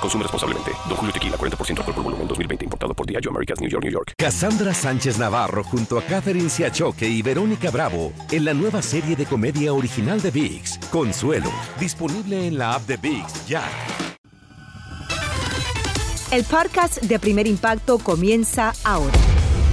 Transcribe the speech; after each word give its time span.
Consume 0.00 0.22
responsablemente. 0.22 0.72
Don 0.88 0.96
Julio 0.96 1.12
Tequila, 1.12 1.36
40% 1.36 1.78
alcohol 1.78 1.94
por 1.94 2.04
volumen, 2.04 2.28
2020. 2.28 2.64
Importado 2.64 2.94
por 2.94 3.06
Diageo 3.06 3.30
Americas, 3.30 3.60
New 3.60 3.68
York, 3.68 3.84
New 3.84 3.92
York. 3.92 4.12
Cassandra 4.16 4.72
Sánchez 4.72 5.18
Navarro 5.18 5.64
junto 5.64 5.98
a 5.98 6.02
Catherine 6.02 6.48
Siachoque 6.48 7.08
y 7.08 7.22
Verónica 7.22 7.70
Bravo 7.70 8.12
en 8.30 8.44
la 8.44 8.54
nueva 8.54 8.82
serie 8.82 9.16
de 9.16 9.26
comedia 9.26 9.72
original 9.72 10.20
de 10.20 10.30
VIX, 10.30 10.78
Consuelo. 10.90 11.50
Disponible 11.78 12.46
en 12.46 12.58
la 12.58 12.74
app 12.74 12.86
de 12.86 12.96
VIX, 12.96 13.46
ya. 13.46 13.64
El 16.30 16.44
podcast 16.44 17.02
de 17.02 17.18
Primer 17.18 17.48
Impacto 17.48 17.98
comienza 17.98 18.72
ahora. 18.84 19.18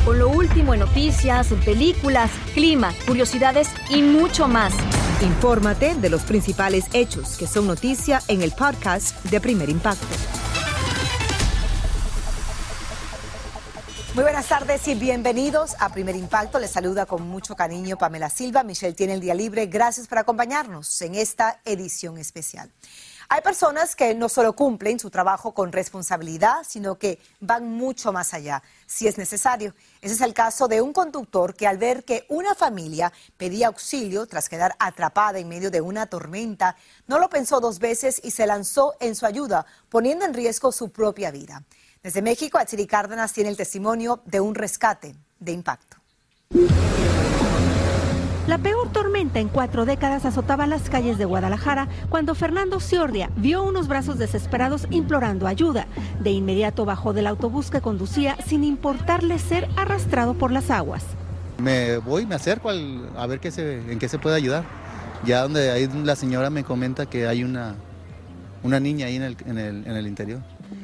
Con 0.05 0.17
lo 0.17 0.29
último 0.29 0.73
en 0.73 0.79
noticias, 0.79 1.53
películas, 1.63 2.31
clima, 2.55 2.93
curiosidades 3.05 3.69
y 3.89 4.01
mucho 4.01 4.47
más. 4.47 4.73
Infórmate 5.21 5.95
de 5.95 6.11
los 6.11 6.21
principales 6.21 6.85
hechos 6.93 7.37
que 7.37 7.47
son 7.47 7.65
noticia 7.65 8.21
en 8.27 8.43
el 8.43 8.51
podcast 8.51 9.19
de 9.25 9.41
Primer 9.41 9.67
Impacto. 9.67 10.05
Muy 14.13 14.23
buenas 14.23 14.47
tardes 14.47 14.87
y 14.87 14.93
bienvenidos 14.93 15.75
a 15.79 15.89
Primer 15.89 16.15
Impacto. 16.15 16.59
Les 16.59 16.69
saluda 16.69 17.07
con 17.07 17.27
mucho 17.27 17.55
cariño 17.55 17.97
Pamela 17.97 18.29
Silva. 18.29 18.61
Michelle 18.63 18.93
tiene 18.93 19.13
el 19.13 19.19
día 19.19 19.33
libre. 19.33 19.65
Gracias 19.65 20.07
por 20.07 20.19
acompañarnos 20.19 21.01
en 21.01 21.15
esta 21.15 21.61
edición 21.65 22.19
especial. 22.19 22.71
Hay 23.29 23.41
personas 23.41 23.93
que 23.93 24.15
no 24.15 24.29
solo 24.29 24.53
cumplen 24.53 24.99
su 24.99 25.09
trabajo 25.09 25.53
con 25.53 25.73
responsabilidad, 25.73 26.63
sino 26.65 26.97
que 26.97 27.19
van 27.41 27.69
mucho 27.69 28.13
más 28.13 28.33
allá, 28.33 28.63
si 28.85 29.05
es 29.05 29.17
necesario. 29.17 29.75
Ese 30.01 30.13
es 30.13 30.21
el 30.21 30.33
caso 30.33 30.69
de 30.69 30.79
un 30.79 30.93
conductor 30.93 31.53
que 31.53 31.67
al 31.67 31.77
ver 31.77 32.05
que 32.05 32.25
una 32.29 32.55
familia 32.55 33.11
pedía 33.35 33.67
auxilio 33.67 34.27
tras 34.27 34.47
quedar 34.47 34.75
atrapada 34.79 35.39
en 35.39 35.49
medio 35.49 35.69
de 35.69 35.81
una 35.81 36.05
tormenta, 36.05 36.77
no 37.05 37.19
lo 37.19 37.29
pensó 37.29 37.59
dos 37.59 37.79
veces 37.79 38.21
y 38.23 38.31
se 38.31 38.47
lanzó 38.47 38.95
en 39.01 39.13
su 39.13 39.25
ayuda, 39.25 39.65
poniendo 39.89 40.23
en 40.23 40.33
riesgo 40.33 40.71
su 40.71 40.89
propia 40.89 41.29
vida. 41.29 41.63
Desde 42.01 42.21
México, 42.21 42.57
Achiri 42.57 42.87
Cárdenas 42.87 43.33
tiene 43.33 43.49
el 43.49 43.57
testimonio 43.57 44.21
de 44.23 44.39
un 44.39 44.55
rescate 44.55 45.15
de 45.39 45.51
impacto. 45.51 45.97
La 48.47 48.57
peor 48.57 48.89
tormenta 48.93 49.41
en 49.41 49.49
cuatro 49.49 49.85
décadas 49.85 50.23
azotaba 50.23 50.67
las 50.67 50.89
calles 50.89 51.17
de 51.17 51.25
Guadalajara 51.25 51.89
cuando 52.07 52.33
Fernando 52.33 52.79
Ciordia 52.79 53.29
vio 53.35 53.61
unos 53.61 53.89
brazos 53.89 54.17
desesperados 54.17 54.87
implorando 54.89 55.47
ayuda. 55.47 55.85
De 56.21 56.31
inmediato 56.31 56.85
bajó 56.85 57.11
del 57.11 57.27
autobús 57.27 57.69
que 57.69 57.81
conducía 57.81 58.37
sin 58.47 58.63
importarle 58.63 59.37
ser 59.37 59.67
arrastrado 59.75 60.33
por 60.33 60.53
las 60.53 60.71
aguas. 60.71 61.03
Me 61.57 61.97
voy, 61.97 62.25
me 62.25 62.35
acerco 62.35 62.69
a 62.69 63.27
ver 63.27 63.41
qué 63.41 63.51
se, 63.51 63.79
en 63.91 63.99
qué 63.99 64.07
se 64.07 64.17
puede 64.17 64.37
ayudar. 64.37 64.63
Ya 65.25 65.41
donde 65.41 65.69
ahí 65.71 65.89
la 66.05 66.15
señora 66.15 66.49
me 66.49 66.63
comenta 66.63 67.05
que 67.05 67.27
hay 67.27 67.43
una, 67.43 67.75
niña 68.63 69.07
ahí 69.07 69.17
en 69.17 69.57
el 69.57 70.07
interior. 70.07 70.39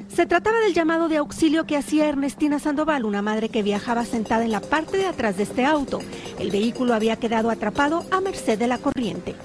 Se 0.07 0.25
trataba 0.25 0.59
del 0.59 0.73
llamado 0.73 1.09
de 1.09 1.17
auxilio 1.17 1.65
que 1.65 1.77
hacía 1.77 2.07
Ernestina 2.07 2.59
Sandoval, 2.59 3.05
una 3.05 3.21
madre 3.21 3.49
que 3.49 3.63
viajaba 3.63 4.05
sentada 4.05 4.43
en 4.45 4.51
la 4.51 4.61
parte 4.61 4.97
de 4.97 5.07
atrás 5.07 5.37
de 5.37 5.43
este 5.43 5.65
auto. 5.65 5.99
El 6.39 6.51
vehículo 6.51 6.93
había 6.93 7.15
quedado 7.15 7.49
atrapado 7.49 8.05
a 8.11 8.21
merced 8.21 8.59
de 8.59 8.67
la 8.67 8.77
corriente. 8.77 9.35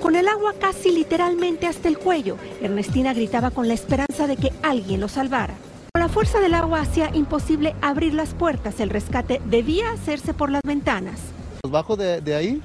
Con 0.00 0.16
el 0.16 0.28
agua 0.28 0.54
casi 0.58 0.90
literalmente 0.90 1.66
hasta 1.66 1.88
el 1.88 1.98
cuello, 1.98 2.36
Ernestina 2.62 3.12
gritaba 3.12 3.50
con 3.50 3.68
la 3.68 3.74
esperanza 3.74 4.26
de 4.26 4.36
que 4.36 4.52
alguien 4.62 5.00
lo 5.00 5.08
salvara. 5.08 5.54
Con 5.92 6.02
la 6.02 6.08
fuerza 6.08 6.40
del 6.40 6.54
agua 6.54 6.80
hacía 6.80 7.10
imposible 7.14 7.74
abrir 7.82 8.14
las 8.14 8.34
puertas. 8.34 8.80
El 8.80 8.90
rescate 8.90 9.40
debía 9.46 9.90
hacerse 9.90 10.32
por 10.32 10.50
las 10.50 10.62
ventanas. 10.64 11.18
Bajo 11.68 11.96
de, 11.96 12.20
de 12.20 12.34
ahí 12.34 12.62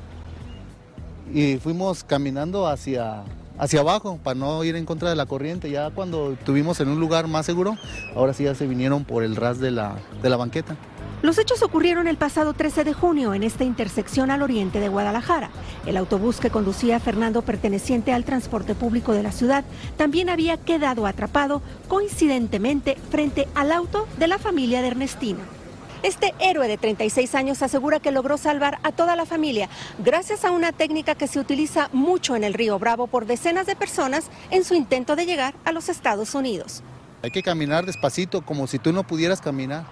y 1.33 1.57
fuimos 1.57 2.03
caminando 2.03 2.67
hacia 2.67 3.23
hacia 3.61 3.79
abajo 3.79 4.19
para 4.21 4.37
no 4.37 4.63
ir 4.63 4.75
en 4.75 4.85
contra 4.85 5.09
de 5.09 5.15
la 5.15 5.27
corriente. 5.27 5.69
Ya 5.69 5.91
cuando 5.91 6.33
estuvimos 6.33 6.79
en 6.81 6.89
un 6.89 6.99
lugar 6.99 7.27
más 7.27 7.45
seguro, 7.45 7.77
ahora 8.15 8.33
sí 8.33 8.43
ya 8.43 8.55
se 8.55 8.67
vinieron 8.67 9.05
por 9.05 9.23
el 9.23 9.35
ras 9.35 9.59
de 9.59 9.71
la, 9.71 9.95
de 10.21 10.29
la 10.29 10.35
banqueta. 10.35 10.75
Los 11.21 11.37
hechos 11.37 11.61
ocurrieron 11.61 12.07
el 12.07 12.17
pasado 12.17 12.53
13 12.53 12.83
de 12.83 12.93
junio 12.93 13.35
en 13.35 13.43
esta 13.43 13.63
intersección 13.63 14.31
al 14.31 14.41
oriente 14.41 14.79
de 14.79 14.89
Guadalajara. 14.89 15.51
El 15.85 15.97
autobús 15.97 16.39
que 16.39 16.49
conducía 16.49 16.99
Fernando 16.99 17.43
perteneciente 17.43 18.11
al 18.11 18.25
transporte 18.25 18.73
público 18.73 19.13
de 19.13 19.21
la 19.21 19.31
ciudad 19.31 19.63
también 19.97 20.29
había 20.29 20.57
quedado 20.57 21.05
atrapado 21.05 21.61
coincidentemente 21.87 22.97
frente 23.11 23.47
al 23.53 23.71
auto 23.71 24.07
de 24.17 24.27
la 24.27 24.39
familia 24.39 24.81
de 24.81 24.87
Ernestina. 24.87 25.60
Este 26.03 26.33
héroe 26.39 26.67
de 26.67 26.77
36 26.77 27.35
años 27.35 27.61
asegura 27.61 27.99
que 27.99 28.11
logró 28.11 28.37
salvar 28.37 28.79
a 28.81 28.91
toda 28.91 29.15
la 29.15 29.27
familia 29.27 29.69
gracias 30.03 30.45
a 30.45 30.51
una 30.51 30.71
técnica 30.71 31.13
que 31.13 31.27
se 31.27 31.39
utiliza 31.39 31.89
mucho 31.93 32.35
en 32.35 32.43
el 32.43 32.55
río 32.55 32.79
Bravo 32.79 33.05
por 33.05 33.27
decenas 33.27 33.67
de 33.67 33.75
personas 33.75 34.25
en 34.49 34.63
su 34.63 34.73
intento 34.73 35.15
de 35.15 35.27
llegar 35.27 35.53
a 35.63 35.71
los 35.71 35.89
Estados 35.89 36.33
Unidos. 36.33 36.81
Hay 37.21 37.29
que 37.29 37.43
caminar 37.43 37.85
despacito 37.85 38.41
como 38.41 38.65
si 38.65 38.79
tú 38.79 38.91
no 38.91 39.05
pudieras 39.05 39.41
caminar. 39.41 39.85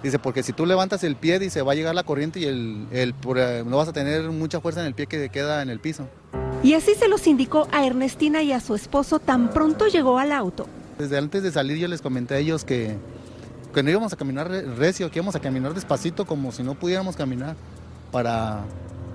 Dice, 0.00 0.20
porque 0.20 0.44
si 0.44 0.52
tú 0.52 0.64
levantas 0.64 1.02
el 1.02 1.16
pie, 1.16 1.40
dice, 1.40 1.62
va 1.62 1.72
a 1.72 1.74
llegar 1.74 1.94
la 1.94 2.04
corriente 2.04 2.38
y 2.38 2.44
el, 2.44 2.86
el, 2.92 3.14
eh, 3.36 3.64
no 3.66 3.76
vas 3.76 3.88
a 3.88 3.92
tener 3.92 4.22
mucha 4.30 4.60
fuerza 4.60 4.80
en 4.80 4.86
el 4.86 4.94
pie 4.94 5.06
que 5.06 5.28
queda 5.28 5.62
en 5.62 5.70
el 5.70 5.80
piso. 5.80 6.08
Y 6.62 6.74
así 6.74 6.94
se 6.94 7.08
los 7.08 7.26
indicó 7.26 7.66
a 7.72 7.84
Ernestina 7.84 8.42
y 8.42 8.52
a 8.52 8.60
su 8.60 8.76
esposo 8.76 9.18
tan 9.18 9.50
pronto 9.50 9.88
llegó 9.88 10.18
al 10.18 10.30
auto. 10.30 10.68
Desde 10.98 11.18
antes 11.18 11.42
de 11.42 11.50
salir 11.50 11.78
yo 11.78 11.88
les 11.88 12.00
comenté 12.00 12.34
a 12.34 12.38
ellos 12.38 12.64
que 12.64 12.96
que 13.72 13.82
no 13.82 13.90
íbamos 13.90 14.12
a 14.12 14.16
caminar 14.16 14.50
recio, 14.50 15.10
que 15.10 15.18
íbamos 15.18 15.34
a 15.34 15.40
caminar 15.40 15.74
despacito 15.74 16.24
como 16.24 16.52
si 16.52 16.62
no 16.62 16.74
pudiéramos 16.74 17.16
caminar 17.16 17.56
para, 18.10 18.60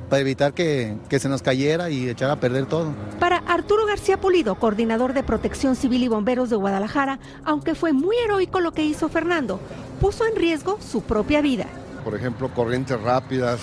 para 0.09 0.21
evitar 0.21 0.53
que, 0.53 0.95
que, 1.09 1.19
se 1.19 1.29
nos 1.29 1.41
cayera 1.41 1.89
y 1.89 2.09
echar 2.09 2.29
a 2.29 2.39
perder 2.39 2.65
todo. 2.65 2.93
Para 3.19 3.37
Arturo 3.37 3.85
García 3.85 4.19
Pulido, 4.19 4.55
coordinador 4.55 5.13
de 5.13 5.23
Protección 5.23 5.75
Civil 5.75 6.03
y 6.03 6.07
Bomberos 6.07 6.49
de 6.49 6.55
Guadalajara, 6.55 7.19
aunque 7.45 7.75
fue 7.75 7.93
muy 7.93 8.15
heroico 8.17 8.59
lo 8.59 8.71
que 8.71 8.83
hizo 8.83 9.09
Fernando, 9.09 9.59
puso 10.01 10.25
en 10.25 10.35
riesgo 10.35 10.79
su 10.81 11.01
propia 11.01 11.41
vida. 11.41 11.67
Por 12.03 12.15
ejemplo, 12.15 12.49
corrientes 12.53 12.99
rápidas, 13.01 13.59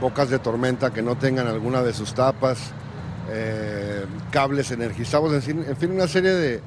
bocas 0.00 0.30
de 0.30 0.38
tormenta 0.38 0.92
que 0.92 1.02
no 1.02 1.16
tengan 1.16 1.46
alguna 1.46 1.82
de 1.82 1.92
sus 1.92 2.14
tapas, 2.14 2.72
eh, 3.30 4.06
cables 4.30 4.70
energizados, 4.70 5.32
en 5.32 5.42
fin, 5.42 5.64
en 5.66 5.76
fin, 5.76 5.90
una 5.90 6.08
serie 6.08 6.32
de, 6.32 6.60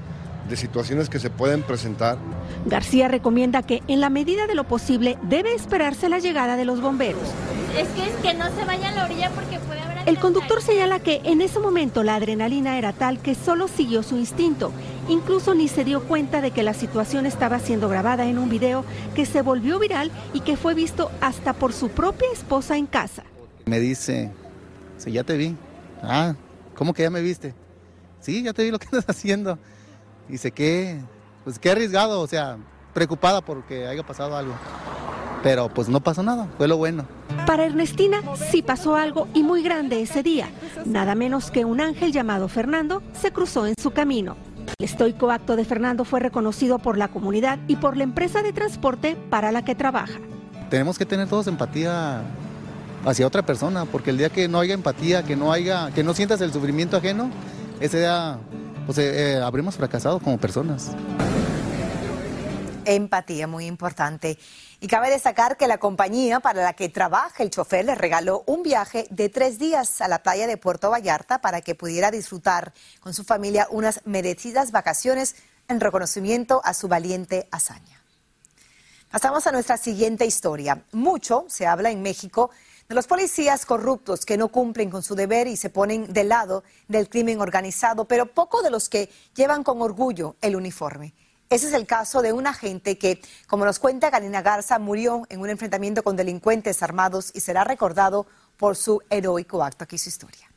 de 0.51 0.57
situaciones 0.57 1.09
que 1.09 1.17
se 1.17 1.31
pueden 1.31 1.63
presentar. 1.63 2.17
García 2.65 3.07
recomienda 3.07 3.63
que 3.63 3.81
en 3.87 4.01
la 4.01 4.09
medida 4.09 4.45
de 4.45 4.53
lo 4.53 4.65
posible 4.65 5.17
debe 5.23 5.55
esperarse 5.55 6.09
la 6.09 6.19
llegada 6.19 6.57
de 6.57 6.65
los 6.65 6.81
bomberos. 6.81 7.23
Es 7.75 7.87
que, 7.87 8.07
es 8.07 8.15
que 8.17 8.33
no 8.33 8.45
se 8.53 8.65
vaya 8.65 8.89
a 8.89 8.91
la 8.91 9.05
orilla 9.05 9.31
porque 9.31 9.57
puede 9.59 9.79
haber... 9.79 10.07
El 10.07 10.19
conductor 10.19 10.61
señala 10.61 10.99
que 10.99 11.21
en 11.23 11.41
ese 11.41 11.59
momento 11.59 12.03
la 12.03 12.15
adrenalina 12.15 12.77
era 12.77 12.91
tal 12.91 13.19
que 13.19 13.33
solo 13.33 13.67
siguió 13.67 14.03
su 14.03 14.17
instinto. 14.17 14.71
Incluso 15.07 15.55
ni 15.55 15.67
se 15.67 15.85
dio 15.85 16.03
cuenta 16.03 16.41
de 16.41 16.51
que 16.51 16.63
la 16.63 16.73
situación 16.73 17.25
estaba 17.25 17.59
siendo 17.59 17.87
grabada 17.87 18.25
en 18.25 18.37
un 18.37 18.49
video 18.49 18.83
que 19.15 19.25
se 19.25 19.41
volvió 19.41 19.79
viral 19.79 20.11
y 20.33 20.41
que 20.41 20.57
fue 20.57 20.73
visto 20.73 21.11
hasta 21.21 21.53
por 21.53 21.71
su 21.71 21.89
propia 21.89 22.27
esposa 22.33 22.75
en 22.75 22.87
casa. 22.87 23.23
Me 23.65 23.79
dice, 23.79 24.31
sí, 24.97 25.13
ya 25.13 25.23
te 25.23 25.37
vi. 25.37 25.55
Ah, 26.03 26.35
¿cómo 26.75 26.93
que 26.93 27.03
ya 27.03 27.09
me 27.09 27.21
viste? 27.21 27.53
Sí, 28.19 28.43
ya 28.43 28.51
te 28.51 28.63
vi 28.63 28.71
lo 28.71 28.79
que 28.79 28.85
estás 28.85 29.05
haciendo. 29.07 29.57
Dice 30.31 30.51
que, 30.51 30.97
pues 31.43 31.59
qué 31.59 31.71
arriesgado, 31.71 32.21
o 32.21 32.27
sea, 32.27 32.55
preocupada 32.93 33.41
porque 33.41 33.85
haya 33.85 34.01
pasado 34.01 34.37
algo. 34.37 34.53
Pero 35.43 35.67
pues 35.67 35.89
no 35.89 35.99
pasó 35.99 36.23
nada, 36.23 36.47
fue 36.57 36.69
lo 36.69 36.77
bueno. 36.77 37.05
Para 37.45 37.65
Ernestina 37.65 38.21
sí 38.49 38.61
pasó 38.61 38.95
algo 38.95 39.27
y 39.33 39.43
muy 39.43 39.61
grande 39.61 40.01
ese 40.01 40.23
día. 40.23 40.49
Nada 40.85 41.15
menos 41.15 41.51
que 41.51 41.65
un 41.65 41.81
ángel 41.81 42.13
llamado 42.13 42.47
Fernando 42.47 43.03
se 43.11 43.33
cruzó 43.33 43.67
en 43.67 43.73
su 43.77 43.91
camino. 43.91 44.37
El 44.79 44.85
estoico 44.85 45.31
acto 45.31 45.57
de 45.57 45.65
Fernando 45.65 46.05
fue 46.05 46.21
reconocido 46.21 46.79
por 46.79 46.97
la 46.97 47.09
comunidad 47.09 47.59
y 47.67 47.75
por 47.75 47.97
la 47.97 48.03
empresa 48.03 48.41
de 48.41 48.53
transporte 48.53 49.17
para 49.29 49.51
la 49.51 49.65
que 49.65 49.75
trabaja. 49.75 50.17
Tenemos 50.69 50.97
que 50.97 51.05
tener 51.05 51.27
todos 51.27 51.47
empatía 51.47 52.21
hacia 53.05 53.27
otra 53.27 53.45
persona, 53.45 53.83
porque 53.83 54.11
el 54.11 54.17
día 54.17 54.29
que 54.29 54.47
no 54.47 54.61
haya 54.61 54.75
empatía, 54.75 55.23
que 55.23 55.35
no 55.35 55.51
haya, 55.51 55.91
que 55.91 56.05
no 56.05 56.13
sientas 56.13 56.39
el 56.39 56.53
sufrimiento 56.53 56.95
ajeno, 56.95 57.29
ese 57.81 57.99
día 57.99 58.37
pues 58.85 58.97
eh, 58.97 59.33
eh, 59.33 59.41
habremos 59.41 59.75
fracasado 59.75 60.19
como 60.19 60.37
personas. 60.37 60.91
Empatía, 62.85 63.47
muy 63.47 63.65
importante. 63.67 64.37
Y 64.79 64.87
cabe 64.87 65.09
destacar 65.09 65.55
que 65.55 65.67
la 65.67 65.77
compañía 65.77 66.39
para 66.39 66.63
la 66.63 66.73
que 66.73 66.89
trabaja 66.89 67.43
el 67.43 67.51
chofer 67.51 67.85
le 67.85 67.95
regaló 67.95 68.43
un 68.47 68.63
viaje 68.63 69.05
de 69.11 69.29
tres 69.29 69.59
días 69.59 70.01
a 70.01 70.07
la 70.07 70.23
playa 70.23 70.47
de 70.47 70.57
Puerto 70.57 70.89
Vallarta 70.89 71.39
para 71.41 71.61
que 71.61 71.75
pudiera 71.75 72.09
disfrutar 72.09 72.73
con 72.99 73.13
su 73.13 73.23
familia 73.23 73.67
unas 73.69 74.01
merecidas 74.05 74.71
vacaciones 74.71 75.35
en 75.67 75.79
reconocimiento 75.79 76.61
a 76.63 76.73
su 76.73 76.87
valiente 76.87 77.47
hazaña. 77.51 78.01
Pasamos 79.11 79.45
a 79.45 79.51
nuestra 79.51 79.77
siguiente 79.77 80.25
historia. 80.25 80.83
Mucho 80.91 81.45
se 81.49 81.67
habla 81.67 81.91
en 81.91 82.01
México 82.01 82.49
los 82.95 83.07
policías 83.07 83.65
corruptos 83.65 84.25
que 84.25 84.37
no 84.37 84.49
cumplen 84.49 84.89
con 84.89 85.03
su 85.03 85.15
deber 85.15 85.47
y 85.47 85.57
se 85.57 85.69
ponen 85.69 86.11
del 86.11 86.29
lado 86.29 86.63
del 86.87 87.09
crimen 87.09 87.39
organizado, 87.39 88.05
pero 88.05 88.25
poco 88.25 88.61
de 88.61 88.69
los 88.69 88.89
que 88.89 89.09
llevan 89.35 89.63
con 89.63 89.81
orgullo 89.81 90.35
el 90.41 90.55
uniforme. 90.55 91.13
Ese 91.49 91.67
es 91.67 91.73
el 91.73 91.85
caso 91.85 92.21
de 92.21 92.31
un 92.31 92.47
agente 92.47 92.97
que, 92.97 93.21
como 93.47 93.65
nos 93.65 93.77
cuenta 93.77 94.09
Galina 94.09 94.41
Garza, 94.41 94.79
murió 94.79 95.23
en 95.29 95.41
un 95.41 95.49
enfrentamiento 95.49 96.01
con 96.01 96.15
delincuentes 96.15 96.81
armados 96.81 97.29
y 97.33 97.41
será 97.41 97.63
recordado 97.65 98.25
por 98.55 98.77
su 98.77 99.01
heroico 99.09 99.61
acto. 99.61 99.83
Aquí 99.83 99.97
su 99.97 100.09
historia. 100.09 100.49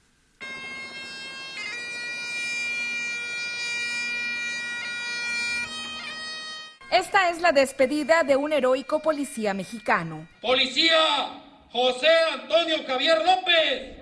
Esta 6.92 7.28
es 7.30 7.40
la 7.40 7.50
despedida 7.50 8.22
de 8.22 8.36
un 8.36 8.52
heroico 8.52 9.00
policía 9.00 9.52
mexicano. 9.52 10.28
¡Policía! 10.40 11.43
¡José 11.74 12.06
Antonio 12.32 12.76
Javier 12.86 13.18
López! 13.18 13.98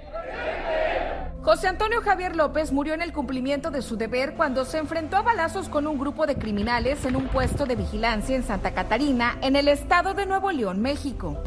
José 1.42 1.68
Antonio 1.68 2.02
Javier 2.02 2.36
López 2.36 2.70
murió 2.70 2.92
en 2.92 3.00
el 3.00 3.14
cumplimiento 3.14 3.70
de 3.70 3.80
su 3.80 3.96
deber 3.96 4.34
cuando 4.34 4.66
se 4.66 4.76
enfrentó 4.76 5.16
a 5.16 5.22
balazos 5.22 5.70
con 5.70 5.86
un 5.86 5.98
grupo 5.98 6.26
de 6.26 6.36
criminales 6.36 7.02
en 7.06 7.16
un 7.16 7.28
puesto 7.28 7.64
de 7.64 7.76
vigilancia 7.76 8.36
en 8.36 8.42
Santa 8.42 8.74
Catarina, 8.74 9.38
en 9.40 9.56
el 9.56 9.68
estado 9.68 10.12
de 10.12 10.26
Nuevo 10.26 10.52
León, 10.52 10.82
México. 10.82 11.38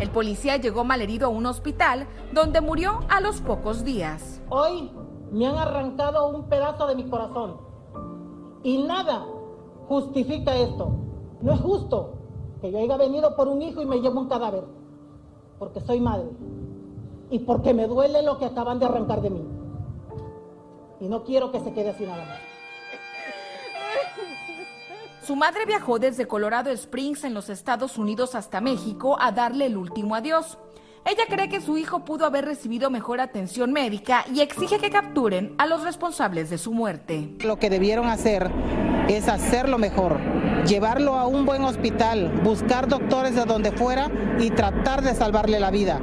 El 0.00 0.10
policía 0.10 0.56
llegó 0.56 0.82
malherido 0.82 1.26
a 1.28 1.30
un 1.30 1.46
hospital 1.46 2.08
donde 2.32 2.60
murió 2.60 3.04
a 3.08 3.20
los 3.20 3.40
pocos 3.40 3.84
días. 3.84 4.42
Hoy 4.48 4.90
me 5.30 5.46
han 5.46 5.58
arrancado 5.58 6.28
un 6.30 6.48
pedazo 6.48 6.88
de 6.88 6.96
mi 6.96 7.08
corazón 7.08 7.60
y 8.64 8.82
nada 8.82 9.24
justifica 9.86 10.56
esto. 10.56 10.88
No 11.40 11.52
es 11.54 11.60
justo 11.60 12.17
que 12.60 12.70
yo 12.70 12.78
haya 12.78 12.96
venido 12.96 13.36
por 13.36 13.48
un 13.48 13.62
hijo 13.62 13.82
y 13.82 13.86
me 13.86 14.00
llevo 14.00 14.20
un 14.20 14.28
cadáver, 14.28 14.64
porque 15.58 15.80
soy 15.80 16.00
madre 16.00 16.28
y 17.30 17.40
porque 17.40 17.74
me 17.74 17.86
duele 17.86 18.22
lo 18.22 18.38
que 18.38 18.46
acaban 18.46 18.78
de 18.78 18.86
arrancar 18.86 19.20
de 19.20 19.30
mí. 19.30 19.44
Y 21.00 21.08
no 21.08 21.22
quiero 21.24 21.52
que 21.52 21.60
se 21.60 21.72
quede 21.72 21.90
así 21.90 22.04
nada 22.04 22.24
más. 22.24 22.38
Su 25.22 25.36
madre 25.36 25.66
viajó 25.66 25.98
desde 25.98 26.26
Colorado 26.26 26.70
Springs 26.70 27.22
en 27.24 27.34
los 27.34 27.50
Estados 27.50 27.98
Unidos 27.98 28.34
hasta 28.34 28.62
México 28.62 29.18
a 29.20 29.30
darle 29.30 29.66
el 29.66 29.76
último 29.76 30.14
adiós. 30.14 30.56
Ella 31.04 31.24
cree 31.28 31.48
que 31.50 31.60
su 31.60 31.76
hijo 31.76 32.04
pudo 32.04 32.24
haber 32.24 32.46
recibido 32.46 32.90
mejor 32.90 33.20
atención 33.20 33.72
médica 33.72 34.24
y 34.32 34.40
exige 34.40 34.78
que 34.78 34.90
capturen 34.90 35.54
a 35.58 35.66
los 35.66 35.84
responsables 35.84 36.50
de 36.50 36.58
su 36.58 36.72
muerte. 36.72 37.34
Lo 37.44 37.58
que 37.58 37.70
debieron 37.70 38.06
hacer 38.06 38.50
es 39.08 39.28
hacerlo 39.28 39.78
mejor, 39.78 40.18
llevarlo 40.66 41.14
a 41.14 41.26
un 41.26 41.46
buen 41.46 41.64
hospital, 41.64 42.40
buscar 42.42 42.88
doctores 42.88 43.34
de 43.34 43.44
donde 43.44 43.72
fuera 43.72 44.10
y 44.38 44.50
tratar 44.50 45.02
de 45.02 45.14
salvarle 45.14 45.60
la 45.60 45.70
vida 45.70 46.00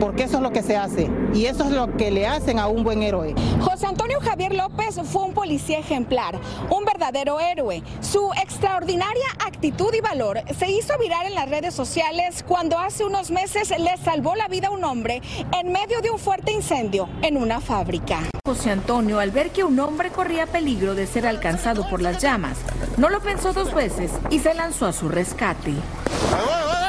porque 0.00 0.24
eso 0.24 0.38
es 0.38 0.42
lo 0.42 0.50
que 0.50 0.62
se 0.62 0.76
hace 0.76 1.10
y 1.34 1.44
eso 1.44 1.64
es 1.64 1.70
lo 1.70 1.96
que 1.96 2.10
le 2.10 2.26
hacen 2.26 2.58
a 2.58 2.66
un 2.66 2.82
buen 2.82 3.02
héroe. 3.02 3.34
José 3.60 3.86
Antonio 3.86 4.18
Javier 4.20 4.54
López 4.54 4.98
fue 5.04 5.22
un 5.22 5.34
policía 5.34 5.78
ejemplar, 5.78 6.40
un 6.70 6.84
verdadero 6.84 7.38
héroe. 7.38 7.82
Su 8.00 8.32
extraordinaria 8.42 9.26
actitud 9.46 9.92
y 9.94 10.00
valor 10.00 10.40
se 10.58 10.70
hizo 10.70 10.98
viral 10.98 11.26
en 11.26 11.34
las 11.34 11.48
redes 11.48 11.74
sociales 11.74 12.42
cuando 12.48 12.78
hace 12.78 13.04
unos 13.04 13.30
meses 13.30 13.72
le 13.78 13.96
salvó 13.98 14.34
la 14.34 14.48
vida 14.48 14.68
a 14.68 14.70
un 14.70 14.82
hombre 14.82 15.20
en 15.60 15.70
medio 15.70 16.00
de 16.00 16.10
un 16.10 16.18
fuerte 16.18 16.50
incendio 16.50 17.08
en 17.22 17.36
una 17.36 17.60
fábrica. 17.60 18.39
José 18.50 18.72
Antonio, 18.72 19.20
al 19.20 19.30
ver 19.30 19.50
que 19.50 19.62
un 19.62 19.78
hombre 19.78 20.10
corría 20.10 20.44
peligro 20.44 20.96
de 20.96 21.06
ser 21.06 21.24
alcanzado 21.24 21.88
por 21.88 22.02
las 22.02 22.20
llamas, 22.20 22.58
no 22.96 23.08
lo 23.08 23.20
pensó 23.20 23.52
dos 23.52 23.72
veces 23.72 24.10
y 24.28 24.40
se 24.40 24.54
lanzó 24.54 24.86
a 24.86 24.92
su 24.92 25.08
rescate. 25.08 25.72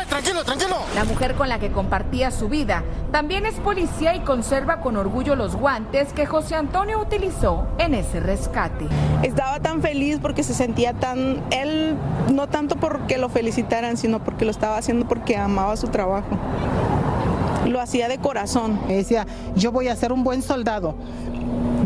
Tranquilo, 0.09 0.43
tranquilo. 0.43 0.77
La 0.95 1.03
mujer 1.03 1.35
con 1.35 1.49
la 1.49 1.59
que 1.59 1.71
compartía 1.71 2.31
su 2.31 2.49
vida 2.49 2.83
también 3.11 3.45
es 3.45 3.53
policía 3.59 4.15
y 4.15 4.21
conserva 4.21 4.81
con 4.81 4.97
orgullo 4.97 5.35
los 5.35 5.55
guantes 5.55 6.13
que 6.13 6.25
José 6.25 6.55
Antonio 6.55 6.99
utilizó 6.99 7.67
en 7.77 7.93
ese 7.93 8.19
rescate. 8.19 8.87
Estaba 9.21 9.59
tan 9.59 9.83
feliz 9.83 10.17
porque 10.19 10.41
se 10.41 10.55
sentía 10.55 10.93
tan, 10.93 11.43
él 11.51 11.95
no 12.33 12.49
tanto 12.49 12.75
porque 12.75 13.19
lo 13.19 13.29
felicitaran, 13.29 13.97
sino 13.97 14.23
porque 14.23 14.45
lo 14.45 14.51
estaba 14.51 14.77
haciendo 14.77 15.07
porque 15.07 15.37
amaba 15.37 15.77
su 15.77 15.89
trabajo 15.89 16.39
lo 17.67 17.79
hacía 17.79 18.07
de 18.07 18.17
corazón. 18.17 18.79
Me 18.87 18.95
decía, 18.95 19.25
yo 19.55 19.71
voy 19.71 19.87
a 19.87 19.95
ser 19.95 20.11
un 20.11 20.23
buen 20.23 20.41
soldado, 20.41 20.95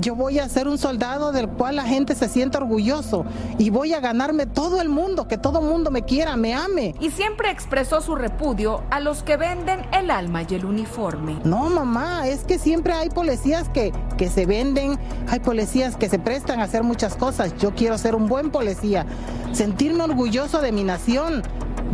yo 0.01 0.15
voy 0.15 0.39
a 0.39 0.49
ser 0.49 0.67
un 0.67 0.77
soldado 0.77 1.31
del 1.31 1.47
cual 1.47 1.77
la 1.77 1.83
gente 1.83 2.15
se 2.15 2.27
siente 2.27 2.57
orgulloso 2.57 3.25
y 3.57 3.69
voy 3.69 3.93
a 3.93 3.99
ganarme 3.99 4.45
todo 4.45 4.81
el 4.81 4.89
mundo, 4.89 5.27
que 5.27 5.37
todo 5.37 5.59
el 5.59 5.65
mundo 5.65 5.89
me 5.89 6.03
quiera, 6.03 6.35
me 6.35 6.53
ame. 6.53 6.95
Y 6.99 7.11
siempre 7.11 7.49
expresó 7.49 8.01
su 8.01 8.15
repudio 8.15 8.83
a 8.91 8.99
los 8.99 9.23
que 9.23 9.37
venden 9.37 9.81
el 9.93 10.11
alma 10.11 10.43
y 10.47 10.53
el 10.53 10.65
uniforme. 10.65 11.37
No, 11.43 11.69
mamá, 11.69 12.27
es 12.27 12.43
que 12.43 12.59
siempre 12.59 12.93
hay 12.93 13.09
policías 13.09 13.69
que, 13.69 13.93
que 14.17 14.29
se 14.29 14.45
venden, 14.45 14.99
hay 15.29 15.39
policías 15.39 15.95
que 15.95 16.09
se 16.09 16.19
prestan 16.19 16.59
a 16.59 16.63
hacer 16.63 16.83
muchas 16.83 17.15
cosas. 17.15 17.55
Yo 17.57 17.73
quiero 17.73 17.97
ser 17.97 18.15
un 18.15 18.27
buen 18.27 18.51
policía, 18.51 19.05
sentirme 19.53 20.03
orgulloso 20.03 20.61
de 20.61 20.71
mi 20.71 20.83
nación, 20.83 21.41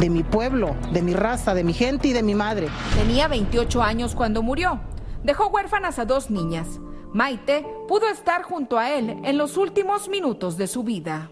de 0.02 0.10
mi 0.10 0.24
pueblo, 0.24 0.76
de 0.92 1.04
mi 1.04 1.14
raza, 1.14 1.54
de 1.54 1.64
mi 1.64 1.74
gente 1.74 2.08
y 2.08 2.14
de 2.14 2.24
mi 2.24 2.34
madre. 2.34 2.70
Tenía 2.98 3.28
28 3.28 3.84
años 3.84 4.16
cuando 4.16 4.42
murió. 4.42 4.80
Dejó 5.24 5.48
huérfanas 5.50 6.00
a 6.00 6.06
dos 6.06 6.32
niñas. 6.32 6.80
Maite 7.14 7.64
pudo 7.88 8.10
estar 8.10 8.42
junto 8.42 8.80
a 8.80 8.90
él 8.90 9.20
en 9.24 9.38
los 9.38 9.58
últimos 9.58 10.10
minutos 10.10 10.58
de 10.58 10.66
su 10.66 10.84
vida. 10.84 11.30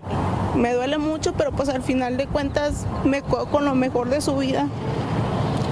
Me 0.55 0.73
duele 0.73 0.99
mucho, 0.99 1.33
pero 1.33 1.51
pues 1.51 1.67
al 1.67 1.81
final 1.81 2.15
de 2.17 2.27
cuentas 2.27 2.85
me 3.03 3.23
quedo 3.23 3.47
con 3.47 3.65
lo 3.65 3.73
mejor 3.73 4.09
de 4.09 4.21
su 4.21 4.37
vida, 4.37 4.67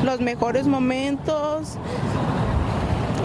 los 0.03 0.19
mejores 0.19 0.65
momentos 0.65 1.77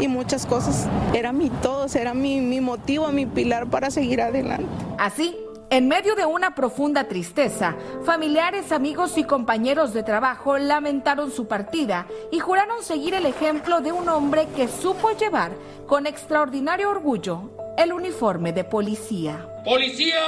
y 0.01 0.09
muchas 0.09 0.45
cosas. 0.45 0.87
Era 1.15 1.33
mi 1.33 1.49
todo, 1.49 1.87
era 1.95 2.13
mi, 2.13 2.43
mi 2.43 2.61
motivo, 2.61 3.09
mi 3.09 3.25
pilar 3.25 3.69
para 3.69 3.91
seguir 3.91 4.21
adelante. 4.21 4.67
Así 4.99 5.35
en 5.73 5.89
medio 5.89 6.15
de 6.15 6.27
una 6.27 6.55
profunda 6.55 7.05
tristeza, 7.05 7.75
familiares, 8.05 8.73
amigos 8.73 9.17
y 9.17 9.25
compañeros 9.25 9.95
de 9.95 10.03
trabajo 10.03 10.59
lamentaron 10.59 11.33
su 11.33 11.49
partida 11.49 12.07
y 12.31 12.41
juraron 12.41 12.83
seguir 12.83 13.15
el 13.15 13.25
ejemplo 13.25 13.81
de 13.81 13.91
un 13.91 14.07
hombre 14.11 14.49
que 14.55 14.69
supo 14.69 15.13
llevar 15.13 15.53
con 15.87 16.07
extraordinario 16.07 16.91
orgullo 16.91 17.53
el 17.79 17.95
uniforme 17.95 18.53
de 18.53 18.65
policía. 18.65 19.49
¡Policía! 19.65 20.21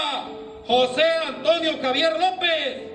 José 0.67 1.05
Antonio 1.27 1.73
Javier 1.83 2.13
López. 2.19 2.94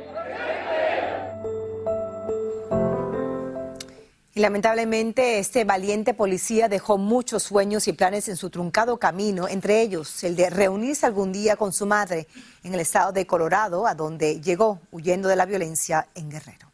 Y 4.40 4.42
lamentablemente 4.42 5.38
este 5.38 5.66
valiente 5.66 6.14
policía 6.14 6.70
dejó 6.70 6.98
muchos 6.98 7.44
sueños 7.44 7.90
y 7.90 7.92
planes 7.92 8.30
en 8.30 8.38
su 8.38 8.50
truncado 8.50 8.98
camino, 8.98 9.50
entre 9.50 9.82
ellos 9.82 10.24
el 10.24 10.38
de 10.38 10.50
reunirse 10.50 11.06
algún 11.06 11.34
día 11.34 11.58
con 11.58 11.74
su 11.74 11.86
madre 11.86 12.26
en 12.64 12.74
el 12.74 12.80
estado 12.80 13.12
de 13.12 13.28
Colorado, 13.28 13.86
a 13.86 13.96
donde 13.96 14.40
llegó 14.40 14.80
huyendo 14.92 15.28
de 15.28 15.36
la 15.36 15.46
violencia 15.46 16.08
en 16.16 16.30
Guerrero. 16.30 16.72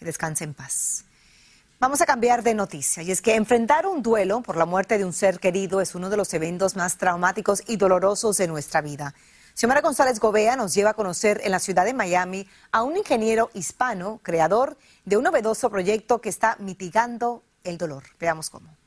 Que 0.00 0.04
descanse 0.04 0.42
en 0.42 0.52
paz. 0.52 1.04
Vamos 1.78 2.00
a 2.00 2.06
cambiar 2.06 2.42
de 2.42 2.54
noticia 2.54 3.04
y 3.04 3.12
es 3.12 3.22
que 3.22 3.36
enfrentar 3.36 3.86
un 3.86 4.02
duelo 4.02 4.40
por 4.40 4.56
la 4.56 4.66
muerte 4.66 4.98
de 4.98 5.04
un 5.04 5.12
ser 5.12 5.38
querido 5.38 5.80
es 5.80 5.94
uno 5.94 6.10
de 6.10 6.16
los 6.16 6.34
eventos 6.34 6.74
más 6.74 6.98
traumáticos 6.98 7.62
y 7.68 7.76
dolorosos 7.76 8.36
de 8.36 8.48
nuestra 8.48 8.80
vida. 8.80 9.14
Xiomara 9.54 9.80
González 9.80 10.20
Gobea 10.20 10.56
nos 10.56 10.74
lleva 10.74 10.90
a 10.90 10.94
conocer 10.94 11.40
en 11.44 11.50
la 11.52 11.58
ciudad 11.58 11.84
de 11.84 11.94
Miami 11.94 12.46
a 12.72 12.82
un 12.82 12.96
ingeniero 12.96 13.50
hispano, 13.54 14.20
creador 14.22 14.76
de 15.04 15.16
un 15.16 15.24
novedoso 15.24 15.70
proyecto 15.70 16.20
que 16.20 16.28
está 16.28 16.56
mitigando 16.58 17.42
el 17.64 17.78
dolor. 17.78 18.04
Veamos 18.18 18.50
cómo. 18.50 18.80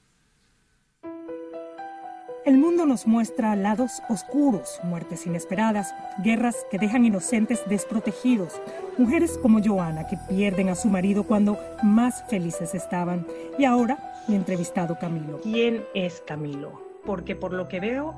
El 2.46 2.58
mundo 2.58 2.86
nos 2.86 3.08
muestra 3.08 3.55
lados 3.55 4.01
oscuros, 4.10 4.79
muertes 4.84 5.25
inesperadas, 5.25 5.96
guerras 6.22 6.58
que 6.70 6.77
dejan 6.77 7.05
inocentes 7.05 7.62
desprotegidos, 7.70 8.62
mujeres 8.98 9.38
como 9.41 9.63
Joana 9.63 10.08
que 10.08 10.17
pierden 10.27 10.67
a 10.67 10.75
su 10.75 10.89
marido 10.89 11.24
cuando 11.24 11.58
más 11.84 12.25
felices 12.29 12.75
estaban. 12.75 13.25
Y 13.58 13.63
ahora, 13.63 13.98
mi 14.27 14.36
entrevistado 14.36 15.00
Camilo. 15.00 15.39
¿Quién 15.39 15.86
es 15.93 16.22
Camilo? 16.27 16.82
Porque 17.05 17.38
por 17.38 17.53
lo 17.53 17.70
que 17.70 17.79
veo, 17.79 18.13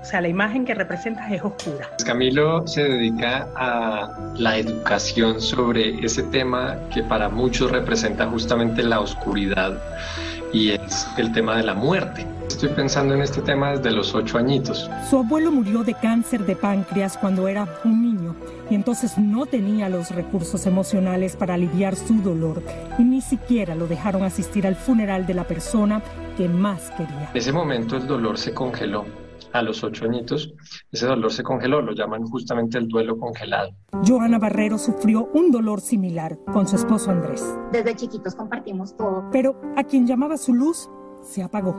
o 0.00 0.04
sea, 0.04 0.20
la 0.20 0.28
imagen 0.28 0.64
que 0.64 0.74
representas 0.74 1.30
es 1.32 1.42
oscura. 1.42 1.90
Camilo 2.04 2.66
se 2.66 2.84
dedica 2.84 3.48
a 3.56 4.32
la 4.36 4.56
educación 4.56 5.40
sobre 5.40 6.04
ese 6.04 6.22
tema 6.24 6.78
que 6.92 7.02
para 7.02 7.28
muchos 7.28 7.70
representa 7.70 8.26
justamente 8.26 8.82
la 8.82 9.00
oscuridad 9.00 9.80
y 10.52 10.70
es 10.70 11.08
el 11.16 11.32
tema 11.32 11.56
de 11.56 11.64
la 11.64 11.74
muerte. 11.74 12.26
Estoy 12.48 12.70
pensando 12.70 13.14
en 13.14 13.20
este 13.20 13.42
tema 13.42 13.72
desde 13.72 13.90
los 13.90 14.14
ocho 14.14 14.38
añitos. 14.38 14.88
Su 15.10 15.18
abuelo 15.18 15.50
murió 15.50 15.82
de 15.82 15.92
cáncer 15.92 16.46
de 16.46 16.56
páncreas 16.56 17.18
cuando 17.18 17.48
era 17.48 17.68
un 17.84 18.02
niño 18.02 18.34
y 18.70 18.74
entonces 18.74 19.18
no 19.18 19.44
tenía 19.44 19.88
los 19.88 20.10
recursos 20.10 20.66
emocionales 20.66 21.36
para 21.36 21.54
aliviar 21.54 21.96
su 21.96 22.22
dolor 22.22 22.62
y 22.98 23.02
ni 23.02 23.20
siquiera 23.20 23.74
lo 23.74 23.86
dejaron 23.86 24.22
asistir 24.22 24.66
al 24.66 24.76
funeral 24.76 25.26
de 25.26 25.34
la 25.34 25.44
persona 25.44 26.00
que 26.36 26.48
más 26.48 26.90
quería. 26.96 27.30
En 27.32 27.36
ese 27.36 27.52
momento 27.52 27.96
el 27.96 28.06
dolor 28.06 28.38
se 28.38 28.54
congeló 28.54 29.04
a 29.52 29.62
los 29.62 29.82
ocho 29.84 30.04
añitos, 30.04 30.54
ese 30.92 31.06
dolor 31.06 31.32
se 31.32 31.42
congeló, 31.42 31.80
lo 31.80 31.92
llaman 31.92 32.24
justamente 32.24 32.78
el 32.78 32.88
duelo 32.88 33.18
congelado. 33.18 33.70
Joana 34.06 34.38
Barrero 34.38 34.78
sufrió 34.78 35.28
un 35.32 35.50
dolor 35.50 35.80
similar 35.80 36.38
con 36.52 36.66
su 36.66 36.76
esposo 36.76 37.10
Andrés. 37.10 37.44
Desde 37.72 37.94
chiquitos 37.94 38.34
compartimos 38.34 38.96
todo. 38.96 39.24
Pero 39.32 39.60
a 39.76 39.84
quien 39.84 40.06
llamaba 40.06 40.36
su 40.36 40.54
luz 40.54 40.88
se 41.22 41.42
apagó. 41.42 41.74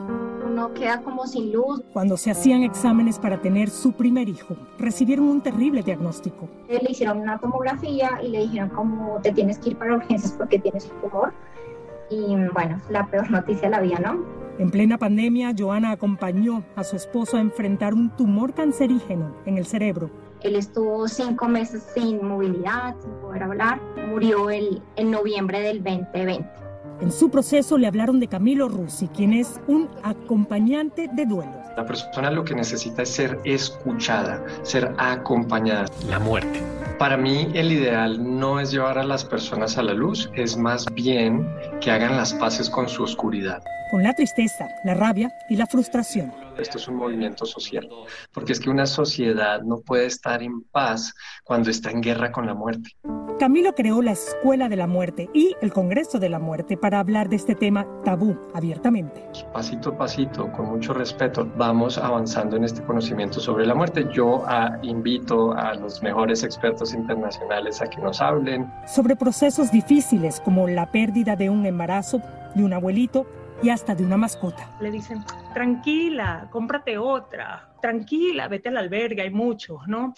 Uno 0.46 0.74
queda 0.74 1.02
como 1.02 1.26
sin 1.26 1.52
luz. 1.52 1.82
Cuando 1.94 2.18
se 2.18 2.32
hacían 2.32 2.64
exámenes 2.64 3.20
para 3.20 3.42
tener 3.42 3.70
su 3.70 3.94
primer 3.94 4.28
hijo, 4.30 4.56
recibieron 4.78 5.28
un 5.28 5.42
terrible 5.42 5.84
diagnóstico. 5.84 6.50
Le 6.68 6.82
hicieron 6.90 7.20
una 7.20 7.38
tomografía 7.40 8.20
y 8.24 8.30
le 8.30 8.40
dijeron 8.40 8.70
como 8.70 9.20
te 9.22 9.32
tienes 9.32 9.60
que 9.60 9.70
ir 9.70 9.78
para 9.78 9.96
urgencias 9.96 10.34
porque 10.38 10.60
tienes 10.60 10.92
un 10.92 11.10
tumor. 11.10 11.34
Y 12.10 12.36
bueno, 12.54 12.82
la 12.90 13.06
peor 13.08 13.30
noticia 13.30 13.64
de 13.64 13.70
la 13.70 13.82
vida, 13.82 14.00
¿no? 14.00 14.47
En 14.60 14.72
plena 14.72 14.98
pandemia, 14.98 15.54
Joana 15.56 15.92
acompañó 15.92 16.64
a 16.76 16.84
su 16.84 16.96
esposo 16.96 17.38
a 17.38 17.42
enfrentar 17.42 17.94
un 17.94 18.10
tumor 18.16 18.56
cancerígeno 18.56 19.36
en 19.46 19.58
el 19.58 19.68
cerebro. 19.68 20.10
Él 20.42 20.56
estuvo 20.56 21.08
cinco 21.08 21.48
meses 21.48 21.84
sin 21.94 22.26
movilidad, 22.26 22.96
sin 23.00 23.12
poder 23.22 23.44
hablar. 23.44 23.80
Murió 24.10 24.50
el, 24.50 24.82
en 24.96 25.12
noviembre 25.12 25.60
del 25.60 25.84
2020. 25.84 26.44
En 27.02 27.12
su 27.12 27.30
proceso 27.30 27.78
le 27.78 27.86
hablaron 27.86 28.20
de 28.20 28.28
Camilo 28.28 28.68
Russi, 28.68 29.08
quien 29.10 29.34
es 29.34 29.62
un 29.68 29.88
acompañante 30.02 31.08
de 31.14 31.28
duelo. 31.28 31.52
La 31.76 31.86
persona 31.86 32.32
lo 32.32 32.44
que 32.44 32.56
necesita 32.56 33.04
es 33.04 33.10
ser 33.10 33.40
escuchada, 33.44 34.44
ser 34.64 34.92
acompañada. 34.98 35.86
La 36.10 36.18
muerte. 36.18 36.60
Para 37.00 37.16
mí 37.16 37.52
el 37.54 37.72
ideal 37.72 38.18
no 38.40 38.60
es 38.60 38.72
llevar 38.72 38.98
a 38.98 39.04
las 39.04 39.24
personas 39.24 39.78
a 39.78 39.84
la 39.84 39.94
luz, 39.94 40.32
es 40.34 40.58
más 40.58 40.84
bien 40.94 41.48
que 41.80 41.92
hagan 41.92 42.18
las 42.18 42.34
paces 42.34 42.72
con 42.72 42.90
su 42.90 43.04
oscuridad. 43.04 43.62
Con 43.92 44.02
la 44.02 44.14
tristeza, 44.14 44.68
la 44.84 44.96
rabia 44.96 45.32
y 45.48 45.58
la 45.58 45.68
frustración. 45.68 46.47
Esto 46.60 46.78
es 46.78 46.88
un 46.88 46.96
movimiento 46.96 47.46
social, 47.46 47.88
porque 48.34 48.54
es 48.54 48.60
que 48.60 48.70
una 48.70 48.86
sociedad 48.86 49.62
no 49.62 49.80
puede 49.80 50.06
estar 50.06 50.42
en 50.42 50.62
paz 50.62 51.14
cuando 51.44 51.70
está 51.70 51.92
en 51.92 52.02
guerra 52.02 52.32
con 52.32 52.46
la 52.46 52.54
muerte. 52.54 52.92
Camilo 53.40 53.74
creó 53.76 54.02
la 54.02 54.14
Escuela 54.14 54.68
de 54.68 54.76
la 54.76 54.88
Muerte 54.88 55.30
y 55.34 55.56
el 55.62 55.72
Congreso 55.72 56.18
de 56.18 56.30
la 56.30 56.40
Muerte 56.40 56.76
para 56.76 57.00
hablar 57.00 57.30
de 57.30 57.36
este 57.36 57.54
tema 57.54 57.86
tabú 58.04 58.36
abiertamente. 58.56 59.24
Pasito 59.54 59.90
a 59.90 59.98
pasito, 59.98 60.52
con 60.52 60.66
mucho 60.66 60.94
respeto, 60.94 61.48
vamos 61.56 62.00
avanzando 62.00 62.56
en 62.56 62.64
este 62.64 62.82
conocimiento 62.82 63.40
sobre 63.40 63.68
la 63.68 63.76
muerte. 63.76 64.08
Yo 64.12 64.44
ah, 64.48 64.80
invito 64.82 65.54
a 65.54 65.76
los 65.76 66.02
mejores 66.02 66.44
expertos 66.44 66.96
internacionales 66.96 67.80
a 67.80 67.88
que 67.88 68.02
nos 68.02 68.20
hablen. 68.22 68.72
Sobre 68.88 69.16
procesos 69.16 69.72
difíciles 69.72 70.40
como 70.40 70.68
la 70.68 70.92
pérdida 70.92 71.36
de 71.36 71.52
un 71.52 71.68
embarazo, 71.68 72.22
de 72.56 72.64
un 72.64 72.74
abuelito 72.74 73.28
y 73.62 73.70
hasta 73.70 73.96
de 73.96 74.04
una 74.04 74.18
mascota. 74.18 74.78
Le 74.80 74.92
dicen, 74.92 75.24
tranquila, 75.54 76.48
cómprate 76.52 76.98
otra, 76.98 77.74
tranquila, 77.82 78.48
vete 78.48 78.70
al 78.70 78.78
albergue, 78.78 79.22
hay 79.22 79.32
muchos, 79.32 79.88
¿no? 79.88 80.14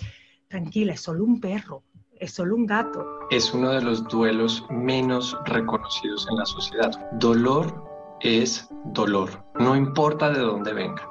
Tranquila, 0.47 0.93
es 0.93 1.01
solo 1.01 1.23
un 1.23 1.39
perro, 1.39 1.83
es 2.13 2.33
solo 2.33 2.55
un 2.55 2.65
gato. 2.65 3.05
Es 3.29 3.53
uno 3.53 3.71
de 3.71 3.81
los 3.81 4.07
duelos 4.07 4.65
menos 4.69 5.37
reconocidos 5.45 6.27
en 6.29 6.37
la 6.37 6.45
sociedad. 6.45 7.09
Dolor 7.13 7.87
es 8.21 8.67
dolor, 8.85 9.29
no 9.59 9.75
importa 9.75 10.29
de 10.29 10.39
dónde 10.39 10.73
venga. 10.73 11.07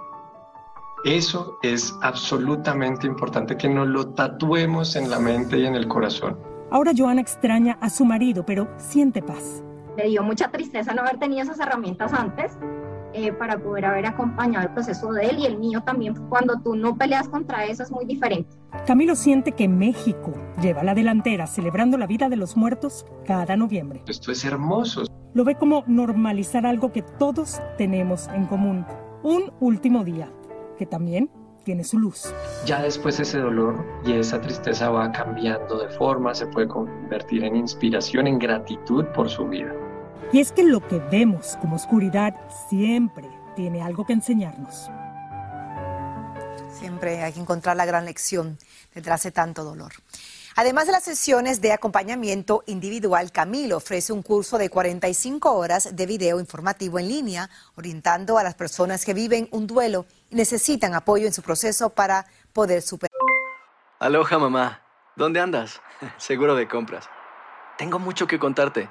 Eso 1.04 1.58
es 1.62 1.94
absolutamente 2.02 3.06
importante 3.06 3.56
que 3.56 3.68
nos 3.68 3.86
lo 3.86 4.14
tatuemos 4.14 4.96
en 4.96 5.08
la 5.08 5.20
mente 5.20 5.58
y 5.58 5.64
en 5.64 5.76
el 5.76 5.86
corazón. 5.86 6.36
Ahora 6.70 6.92
Joana 6.94 7.20
extraña 7.20 7.78
a 7.80 7.88
su 7.88 8.04
marido, 8.04 8.44
pero 8.44 8.68
siente 8.76 9.22
paz. 9.22 9.62
Me 9.98 10.04
dio 10.04 10.22
mucha 10.22 10.48
tristeza 10.52 10.94
no 10.94 11.02
haber 11.02 11.18
tenido 11.18 11.42
esas 11.42 11.58
herramientas 11.58 12.12
antes 12.12 12.56
eh, 13.14 13.32
para 13.32 13.58
poder 13.58 13.84
haber 13.84 14.06
acompañado 14.06 14.68
el 14.68 14.72
proceso 14.72 15.12
de 15.12 15.26
él 15.26 15.40
y 15.40 15.46
el 15.46 15.58
mío 15.58 15.80
también. 15.80 16.14
Cuando 16.28 16.60
tú 16.60 16.76
no 16.76 16.96
peleas 16.96 17.28
contra 17.28 17.64
eso 17.64 17.82
es 17.82 17.90
muy 17.90 18.04
diferente. 18.04 18.48
Camilo 18.86 19.16
siente 19.16 19.50
que 19.50 19.66
México 19.66 20.32
lleva 20.62 20.84
la 20.84 20.94
delantera 20.94 21.48
celebrando 21.48 21.98
la 21.98 22.06
vida 22.06 22.28
de 22.28 22.36
los 22.36 22.56
muertos 22.56 23.06
cada 23.26 23.56
noviembre. 23.56 24.04
Esto 24.06 24.30
es 24.30 24.44
hermoso. 24.44 25.02
Lo 25.34 25.42
ve 25.42 25.56
como 25.56 25.82
normalizar 25.88 26.64
algo 26.64 26.92
que 26.92 27.02
todos 27.02 27.60
tenemos 27.76 28.28
en 28.28 28.46
común. 28.46 28.86
Un 29.24 29.52
último 29.58 30.04
día, 30.04 30.30
que 30.78 30.86
también 30.86 31.28
tiene 31.64 31.82
su 31.82 31.98
luz. 31.98 32.32
Ya 32.64 32.80
después 32.82 33.18
ese 33.18 33.40
dolor 33.40 33.84
y 34.06 34.12
esa 34.12 34.40
tristeza 34.40 34.90
va 34.90 35.10
cambiando 35.10 35.76
de 35.76 35.88
forma, 35.88 36.36
se 36.36 36.46
puede 36.46 36.68
convertir 36.68 37.42
en 37.42 37.56
inspiración, 37.56 38.28
en 38.28 38.38
gratitud 38.38 39.04
por 39.06 39.28
su 39.28 39.48
vida. 39.48 39.74
Y 40.30 40.40
es 40.40 40.52
que 40.52 40.62
lo 40.62 40.86
que 40.86 40.98
vemos 40.98 41.56
como 41.58 41.76
oscuridad 41.76 42.34
siempre 42.68 43.26
tiene 43.56 43.82
algo 43.82 44.04
que 44.04 44.12
enseñarnos. 44.12 44.90
Siempre 46.70 47.22
hay 47.22 47.32
que 47.32 47.40
encontrar 47.40 47.76
la 47.76 47.86
gran 47.86 48.04
lección 48.04 48.58
detrás 48.94 49.22
de 49.22 49.30
tanto 49.30 49.64
dolor. 49.64 49.92
Además 50.54 50.86
de 50.86 50.92
las 50.92 51.04
sesiones 51.04 51.62
de 51.62 51.72
acompañamiento 51.72 52.62
individual, 52.66 53.32
Camilo 53.32 53.78
ofrece 53.78 54.12
un 54.12 54.22
curso 54.22 54.58
de 54.58 54.68
45 54.68 55.54
horas 55.54 55.96
de 55.96 56.06
video 56.06 56.40
informativo 56.40 56.98
en 56.98 57.08
línea, 57.08 57.48
orientando 57.76 58.36
a 58.36 58.42
las 58.42 58.54
personas 58.54 59.06
que 59.06 59.14
viven 59.14 59.48
un 59.50 59.66
duelo 59.66 60.04
y 60.28 60.34
necesitan 60.34 60.94
apoyo 60.94 61.26
en 61.26 61.32
su 61.32 61.40
proceso 61.40 61.90
para 61.90 62.26
poder 62.52 62.82
superar. 62.82 63.12
Aloha 63.98 64.38
mamá, 64.38 64.82
¿dónde 65.16 65.40
andas? 65.40 65.80
Seguro 66.18 66.54
de 66.54 66.68
compras. 66.68 67.08
Tengo 67.78 67.98
mucho 67.98 68.26
que 68.26 68.38
contarte. 68.38 68.90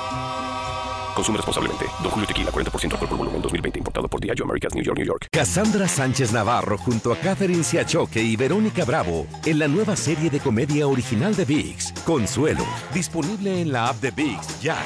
Consume 1.15 1.37
responsablemente. 1.37 1.85
Don 2.01 2.11
Julio 2.11 2.27
Tequila, 2.27 2.51
40% 2.51 2.93
alcohol 2.93 3.09
por 3.09 3.17
volumen, 3.17 3.41
2020. 3.41 3.79
Importado 3.79 4.07
por 4.07 4.19
Diageo 4.19 4.45
Americas, 4.45 4.73
New 4.73 4.83
York, 4.83 4.97
New 4.97 5.07
York. 5.07 5.27
Cassandra 5.31 5.87
Sánchez 5.87 6.31
Navarro 6.31 6.77
junto 6.77 7.11
a 7.11 7.17
Catherine 7.17 7.63
Siachoque 7.63 8.21
y 8.21 8.35
Verónica 8.35 8.85
Bravo 8.85 9.27
en 9.45 9.59
la 9.59 9.67
nueva 9.67 9.95
serie 9.95 10.29
de 10.29 10.39
comedia 10.39 10.87
original 10.87 11.35
de 11.35 11.45
VIX, 11.45 11.93
Consuelo. 12.05 12.65
Disponible 12.93 13.61
en 13.61 13.71
la 13.71 13.87
app 13.87 13.97
de 13.97 14.11
VIX, 14.11 14.61
ya. 14.61 14.77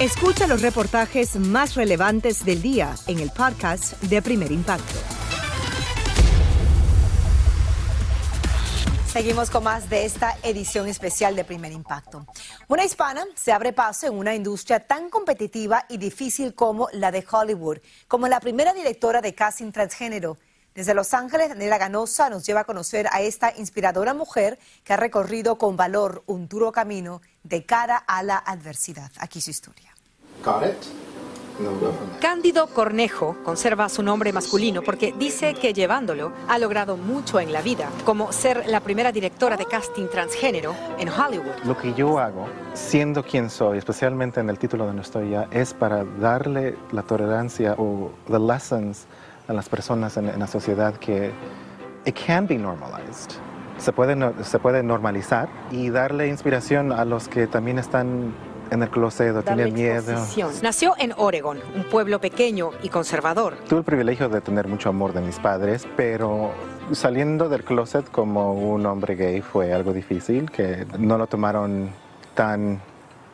Escucha 0.00 0.46
los 0.46 0.62
reportajes 0.62 1.36
más 1.36 1.74
relevantes 1.74 2.42
del 2.46 2.62
día 2.62 2.94
en 3.06 3.18
el 3.18 3.30
podcast 3.30 4.00
de 4.04 4.22
Primer 4.22 4.50
Impacto. 4.50 5.19
Seguimos 9.12 9.50
con 9.50 9.64
más 9.64 9.90
de 9.90 10.04
esta 10.04 10.36
edición 10.44 10.86
especial 10.86 11.34
de 11.34 11.44
Primer 11.44 11.72
Impacto. 11.72 12.24
Una 12.68 12.84
hispana 12.84 13.26
se 13.34 13.50
abre 13.50 13.72
paso 13.72 14.06
en 14.06 14.14
una 14.14 14.36
industria 14.36 14.86
tan 14.86 15.10
competitiva 15.10 15.84
y 15.88 15.96
difícil 15.96 16.54
como 16.54 16.88
la 16.92 17.10
de 17.10 17.26
Hollywood, 17.28 17.78
como 18.06 18.28
la 18.28 18.38
primera 18.38 18.72
directora 18.72 19.20
de 19.20 19.34
casting 19.34 19.72
transgénero. 19.72 20.38
Desde 20.76 20.94
Los 20.94 21.12
Ángeles, 21.12 21.48
Daniela 21.48 21.76
Ganosa 21.76 22.30
nos 22.30 22.46
lleva 22.46 22.60
a 22.60 22.64
conocer 22.64 23.08
a 23.10 23.20
esta 23.20 23.52
inspiradora 23.56 24.14
mujer 24.14 24.60
que 24.84 24.92
ha 24.92 24.96
recorrido 24.96 25.58
con 25.58 25.76
valor 25.76 26.22
un 26.26 26.46
duro 26.46 26.70
camino 26.70 27.20
de 27.42 27.66
cara 27.66 27.96
a 27.96 28.22
la 28.22 28.38
adversidad. 28.38 29.10
Aquí 29.18 29.40
su 29.40 29.50
historia. 29.50 29.92
Cándido 32.20 32.66
Cornejo 32.66 33.36
conserva 33.44 33.88
su 33.88 34.02
nombre 34.02 34.32
masculino 34.32 34.82
porque 34.82 35.14
dice 35.18 35.54
que 35.54 35.72
llevándolo 35.72 36.32
ha 36.48 36.58
logrado 36.58 36.96
mucho 36.96 37.40
en 37.40 37.52
la 37.52 37.62
vida, 37.62 37.88
como 38.04 38.32
ser 38.32 38.66
la 38.66 38.80
primera 38.80 39.12
directora 39.12 39.56
de 39.56 39.66
casting 39.66 40.06
transgénero 40.08 40.74
en 40.98 41.08
Hollywood. 41.08 41.64
Lo 41.64 41.76
que 41.76 41.94
yo 41.94 42.18
hago, 42.18 42.46
siendo 42.74 43.22
quien 43.22 43.50
soy, 43.50 43.78
especialmente 43.78 44.40
en 44.40 44.50
el 44.50 44.58
título 44.58 44.86
donde 44.86 45.02
estoy 45.02 45.30
ya, 45.30 45.48
es 45.50 45.74
para 45.74 46.04
darle 46.04 46.76
la 46.92 47.02
tolerancia 47.02 47.74
o 47.78 48.10
the 48.30 48.38
lessons 48.38 49.06
a 49.48 49.52
las 49.52 49.68
personas 49.68 50.16
en, 50.16 50.28
en 50.28 50.38
la 50.38 50.46
sociedad 50.46 50.94
que 50.96 51.32
it 52.04 52.16
can 52.26 52.46
be 52.46 52.56
normalized. 52.56 53.32
Se 53.78 53.92
puede, 53.92 54.16
se 54.44 54.58
puede 54.58 54.82
normalizar 54.82 55.48
y 55.70 55.88
darle 55.88 56.28
inspiración 56.28 56.92
a 56.92 57.04
los 57.04 57.28
que 57.28 57.46
también 57.46 57.78
están 57.78 58.34
en 58.70 58.82
el 58.82 58.90
closet, 58.90 59.34
o 59.36 59.42
tenía 59.42 59.64
Darle 59.64 59.72
miedo. 59.72 60.26
Nació 60.62 60.94
en 60.98 61.12
Oregon, 61.16 61.58
un 61.74 61.84
pueblo 61.84 62.20
pequeño 62.20 62.70
y 62.82 62.88
conservador. 62.88 63.56
Tuve 63.68 63.80
el 63.80 63.84
privilegio 63.84 64.28
de 64.28 64.40
tener 64.40 64.68
mucho 64.68 64.88
amor 64.88 65.12
de 65.12 65.20
mis 65.20 65.38
padres, 65.38 65.86
pero 65.96 66.52
saliendo 66.92 67.48
del 67.48 67.64
closet 67.64 68.10
como 68.10 68.54
un 68.54 68.86
hombre 68.86 69.14
gay 69.14 69.40
fue 69.40 69.72
algo 69.72 69.92
difícil, 69.92 70.50
que 70.50 70.86
no 70.98 71.18
lo 71.18 71.26
tomaron 71.26 71.90
tan, 72.34 72.80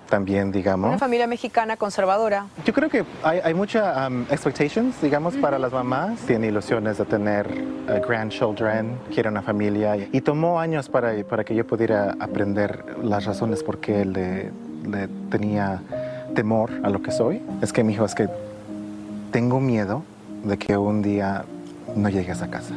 tan 0.08 0.24
bien, 0.24 0.52
digamos. 0.52 0.88
Una 0.88 0.98
familia 0.98 1.26
mexicana 1.26 1.76
conservadora. 1.76 2.46
Yo 2.64 2.72
creo 2.72 2.88
que 2.88 3.04
hay, 3.22 3.40
hay 3.42 3.54
muchas 3.54 4.10
expectations, 4.30 5.00
digamos, 5.00 5.36
para 5.36 5.58
las 5.58 5.72
mamás. 5.72 6.20
Tienen 6.20 6.50
ilusiones 6.50 6.98
de 6.98 7.04
tener 7.04 7.46
uh, 7.48 8.06
grandchildren, 8.06 8.98
quieren 9.12 9.32
una 9.32 9.42
familia. 9.42 9.96
Y 9.96 10.20
tomó 10.20 10.60
años 10.60 10.88
para, 10.88 11.12
para 11.24 11.44
que 11.44 11.54
yo 11.54 11.66
pudiera 11.66 12.16
aprender 12.20 12.84
las 13.02 13.24
razones 13.24 13.62
por 13.62 13.78
qué 13.78 14.04
le, 14.04 14.50
le 14.90 15.08
tenía 15.30 15.80
temor 16.34 16.70
a 16.82 16.90
lo 16.90 17.02
que 17.02 17.10
soy. 17.10 17.42
Es 17.62 17.72
que 17.72 17.84
mi 17.84 17.92
hijo, 17.94 18.04
es 18.04 18.14
que 18.14 18.28
tengo 19.32 19.60
miedo 19.60 20.02
de 20.44 20.56
que 20.58 20.76
un 20.76 21.02
día 21.02 21.44
no 21.94 22.08
llegues 22.08 22.42
a 22.42 22.48
casa. 22.48 22.74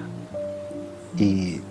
Y 1.17 1.61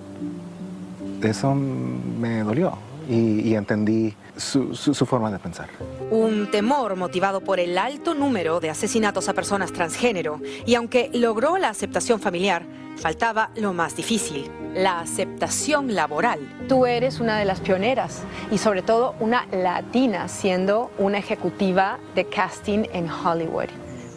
eso 1.22 1.54
me 1.54 2.42
dolió 2.42 2.74
y, 3.08 3.40
y 3.40 3.54
entendí 3.54 4.14
su, 4.38 4.74
su- 4.74 4.94
su 4.94 5.04
forma 5.04 5.30
de 5.30 5.38
pensar. 5.38 5.68
Un 6.10 6.50
temor 6.50 6.96
motivado 6.96 7.40
por 7.42 7.60
el 7.60 7.76
alto 7.76 8.14
número 8.14 8.60
de 8.60 8.70
asesinatos 8.70 9.28
a 9.28 9.34
personas 9.34 9.72
transgénero. 9.72 10.40
Y 10.64 10.74
aunque 10.74 11.10
logró 11.12 11.58
la 11.58 11.68
aceptación 11.68 12.20
familiar, 12.20 12.64
faltaba 12.96 13.50
lo 13.56 13.72
más 13.72 13.94
difícil, 13.94 14.50
la 14.74 15.00
aceptación 15.00 15.94
laboral. 15.94 16.38
Tú 16.68 16.86
eres 16.86 17.20
una 17.20 17.38
de 17.38 17.44
las 17.44 17.60
pioneras 17.60 18.22
y 18.50 18.58
sobre 18.58 18.82
todo 18.82 19.14
una 19.20 19.46
latina 19.52 20.28
siendo 20.28 20.90
una 20.98 21.18
ejecutiva 21.18 21.98
de 22.14 22.24
casting 22.28 22.84
en 22.92 23.08
Hollywood. 23.10 23.68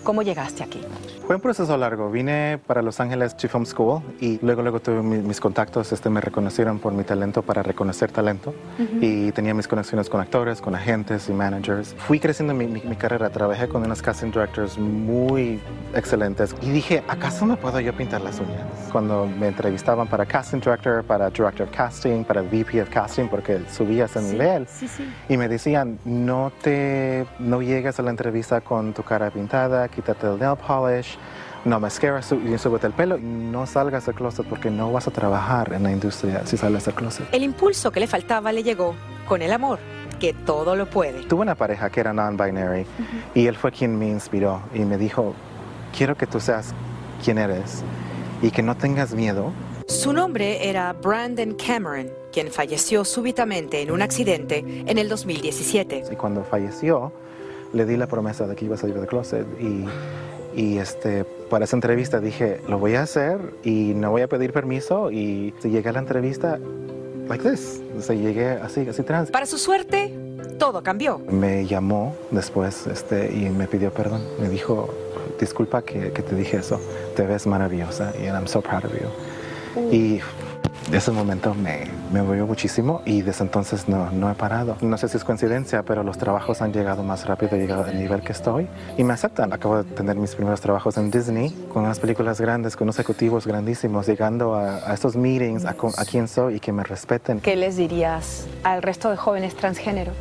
¿Cómo 0.04 0.24
llegaste 0.24 0.64
aquí? 0.64 0.82
Fue 1.32 1.38
un 1.38 1.42
proceso 1.42 1.78
largo. 1.78 2.12
Vine 2.12 2.60
para 2.68 2.82
Los 2.82 3.00
Ángeles 3.00 3.38
Chief 3.38 3.50
Film 3.50 3.66
School 3.66 4.02
y 4.20 4.38
luego, 4.46 4.64
luego 4.64 4.82
tuve 4.82 5.02
mi- 5.02 5.20
mis 5.20 5.40
contactos. 5.40 5.94
Este, 5.94 6.10
me 6.10 6.20
reconocieron 6.20 6.78
por 6.78 6.92
mi 6.92 7.06
talento 7.06 7.42
para 7.42 7.64
reconocer 7.64 8.12
talento 8.12 8.54
Ujú. 8.78 8.98
y 9.00 9.32
tenía 9.32 9.54
mis 9.54 9.66
conexiones 9.66 10.10
con 10.10 10.20
actores, 10.20 10.60
con 10.60 10.76
agentes 10.76 11.30
y 11.30 11.32
managers. 11.32 11.96
Fui 12.00 12.20
creciendo 12.20 12.54
mi, 12.54 12.68
mi- 12.68 12.82
mi 12.82 12.98
carrera. 12.98 13.30
Trabajé 13.30 13.70
con 13.70 13.82
unos 13.86 14.02
casting 14.02 14.30
directors 14.30 14.78
muy 14.78 15.62
excelentes 15.96 16.54
y 16.62 16.70
dije, 16.70 17.02
¿acaso 17.08 17.46
me 17.46 17.56
puedo 17.56 17.80
yo 17.80 17.94
pintar 17.94 18.20
las 18.20 18.38
uñas? 18.42 18.60
Cuando 18.92 19.26
me 19.26 19.48
entrevistaban 19.48 20.10
para 20.10 20.26
casting 20.26 20.60
director, 20.60 21.02
para 21.06 21.30
director 21.30 21.66
of 21.66 21.74
casting, 21.74 22.26
para 22.26 22.42
VP 22.42 22.82
of 22.82 22.90
casting, 22.90 23.30
porque 23.30 23.62
subía 23.72 24.04
ese 24.04 24.22
nivel. 24.22 24.68
Sí, 24.68 24.86
sí. 24.90 25.10
Y 25.30 25.38
me 25.38 25.48
decían, 25.48 25.98
no 26.04 26.52
te, 26.62 27.26
no 27.40 27.62
llegues 27.62 27.98
a 28.00 28.04
la 28.04 28.10
entrevista 28.10 28.60
con 28.60 28.92
tu 28.92 29.02
cara 29.04 29.30
pintada, 29.32 29.88
quítate 29.88 30.28
el 30.28 30.38
nail 30.38 30.58
polish, 30.58 31.18
no 31.66 31.80
mascara, 31.80 32.22
súbete 32.22 32.88
el 32.88 32.94
pelo, 32.94 33.18
y 33.18 33.22
no 33.22 33.66
salgas 33.68 34.06
del 34.06 34.16
closet 34.16 34.46
porque 34.48 34.72
no 34.72 34.92
vas 34.92 35.08
a 35.08 35.12
trabajar 35.12 35.74
en 35.74 35.84
la 35.84 35.92
industria 35.92 36.46
si 36.46 36.58
sales 36.58 36.86
del 36.86 36.96
closet. 36.96 37.28
El 37.32 37.44
impulso 37.44 37.92
que 37.92 38.00
le 38.00 38.08
faltaba 38.08 38.52
le 38.52 38.64
llegó 38.64 38.96
con 39.28 39.42
el 39.42 39.52
amor, 39.52 39.80
que 40.20 40.34
todo 40.34 40.76
lo 40.76 40.90
puede. 40.90 41.24
Tuve 41.24 41.42
una 41.42 41.56
pareja 41.56 41.90
que 41.90 42.00
era 42.00 42.14
non-binary 42.14 42.86
y 43.36 43.48
él 43.48 43.56
fue 43.56 43.72
quien 43.72 43.98
me 43.98 44.08
inspiró 44.08 44.62
y 44.74 44.80
me 44.80 44.98
dijo, 44.98 45.36
quiero 45.96 46.16
que 46.16 46.26
tú 46.26 46.40
seas 46.40 46.74
quien 47.24 47.38
eres 47.38 47.84
y 48.42 48.50
que 48.50 48.64
no 48.64 48.76
tengas 48.76 49.14
miedo. 49.14 49.52
Su 49.88 50.14
nombre 50.14 50.68
era 50.70 50.94
Brandon 50.94 51.54
Cameron, 51.54 52.10
quien 52.32 52.50
falleció 52.50 53.06
súbitamente 53.06 53.82
en 53.82 53.92
un 53.92 54.02
accidente 54.02 54.64
en 54.88 54.98
el 54.98 55.10
2017. 55.10 56.06
Y 56.12 56.16
cuando 56.16 56.44
falleció, 56.44 57.12
le 57.74 57.86
di 57.86 57.98
la 57.98 58.08
promesa 58.08 58.48
de 58.48 58.56
que 58.56 58.66
iba 58.66 58.76
a 58.76 58.78
salir 58.78 58.96
del 58.96 59.08
closet 59.08 59.46
y, 59.60 59.86
y 60.56 60.78
este, 60.78 61.24
para 61.50 61.66
esa 61.66 61.76
entrevista 61.76 62.20
dije, 62.20 62.60
lo 62.68 62.80
voy 62.80 62.96
a 62.96 63.04
hacer 63.04 63.40
y 63.64 63.94
no 63.96 64.12
voy 64.12 64.22
a 64.22 64.28
pedir 64.28 64.54
permiso 64.54 65.12
y 65.12 65.54
si 65.60 65.70
llegué 65.70 65.90
a 65.90 65.94
la 65.94 66.00
entrevista, 66.00 66.60
like 67.28 67.48
this, 67.48 67.82
o 67.98 68.02
sea, 68.02 68.16
llegué 68.16 68.52
así, 68.52 68.88
así 68.88 69.04
trans. 69.04 69.32
Para 69.32 69.46
su 69.46 69.58
suerte, 69.58 70.14
todo 70.58 70.84
cambió. 70.84 71.20
Me 71.30 71.66
llamó 71.66 72.16
después 72.32 72.88
este, 72.88 73.32
y 73.32 73.50
me 73.50 73.68
pidió 73.68 73.92
perdón. 73.92 74.22
Me 74.40 74.50
dijo, 74.50 74.94
disculpa 75.40 75.82
que, 75.82 76.12
que 76.12 76.22
te 76.22 76.36
dije 76.36 76.58
eso, 76.58 76.80
te 77.16 77.24
ves 77.24 77.48
maravillosa 77.48 78.14
y 78.22 78.26
I'm 78.26 78.48
so 78.48 78.62
proud 78.62 78.86
of 78.86 78.92
you. 78.94 79.92
Y 79.92 80.20
ese 80.92 81.12
momento 81.12 81.54
me, 81.54 81.88
me 82.12 82.22
movió 82.22 82.46
muchísimo 82.46 83.02
y 83.06 83.22
desde 83.22 83.44
entonces 83.44 83.88
no, 83.88 84.12
no 84.12 84.30
he 84.30 84.34
parado. 84.34 84.76
No 84.82 84.98
sé 84.98 85.08
si 85.08 85.18
es 85.18 85.24
coincidencia, 85.24 85.84
pero 85.84 86.04
los 86.04 86.18
trabajos 86.18 86.62
han 86.62 86.74
llegado 86.74 87.04
más 87.04 87.26
rápido, 87.26 87.56
he 87.56 87.60
llegado 87.60 87.84
al 87.86 87.98
nivel 87.98 88.22
que 88.22 88.32
estoy 88.32 88.68
y 88.98 89.04
me 89.04 89.14
aceptan. 89.14 89.54
Acabo 89.54 89.84
de 89.84 89.84
tener 89.84 90.16
mis 90.16 90.36
primeros 90.36 90.60
trabajos 90.60 90.98
en 90.98 91.12
Disney 91.12 91.50
con 91.72 91.84
unas 91.84 92.00
películas 92.00 92.42
grandes, 92.42 92.76
con 92.76 92.86
unos 92.86 93.00
ejecutivos 93.00 93.48
grandísimos, 93.48 94.08
llegando 94.08 94.56
a, 94.56 94.90
a 94.90 94.94
estos 94.94 95.16
meetings, 95.16 95.66
a, 95.66 95.72
a 95.72 96.06
quién 96.06 96.28
soy 96.28 96.56
y 96.56 96.60
que 96.60 96.72
me 96.72 96.84
respeten. 96.84 97.40
¿Qué 97.40 97.56
les 97.56 97.78
dirías 97.78 98.48
al 98.64 98.82
resto 98.82 99.10
de 99.10 99.18
jóvenes 99.18 99.56
transgénero? 99.56 100.12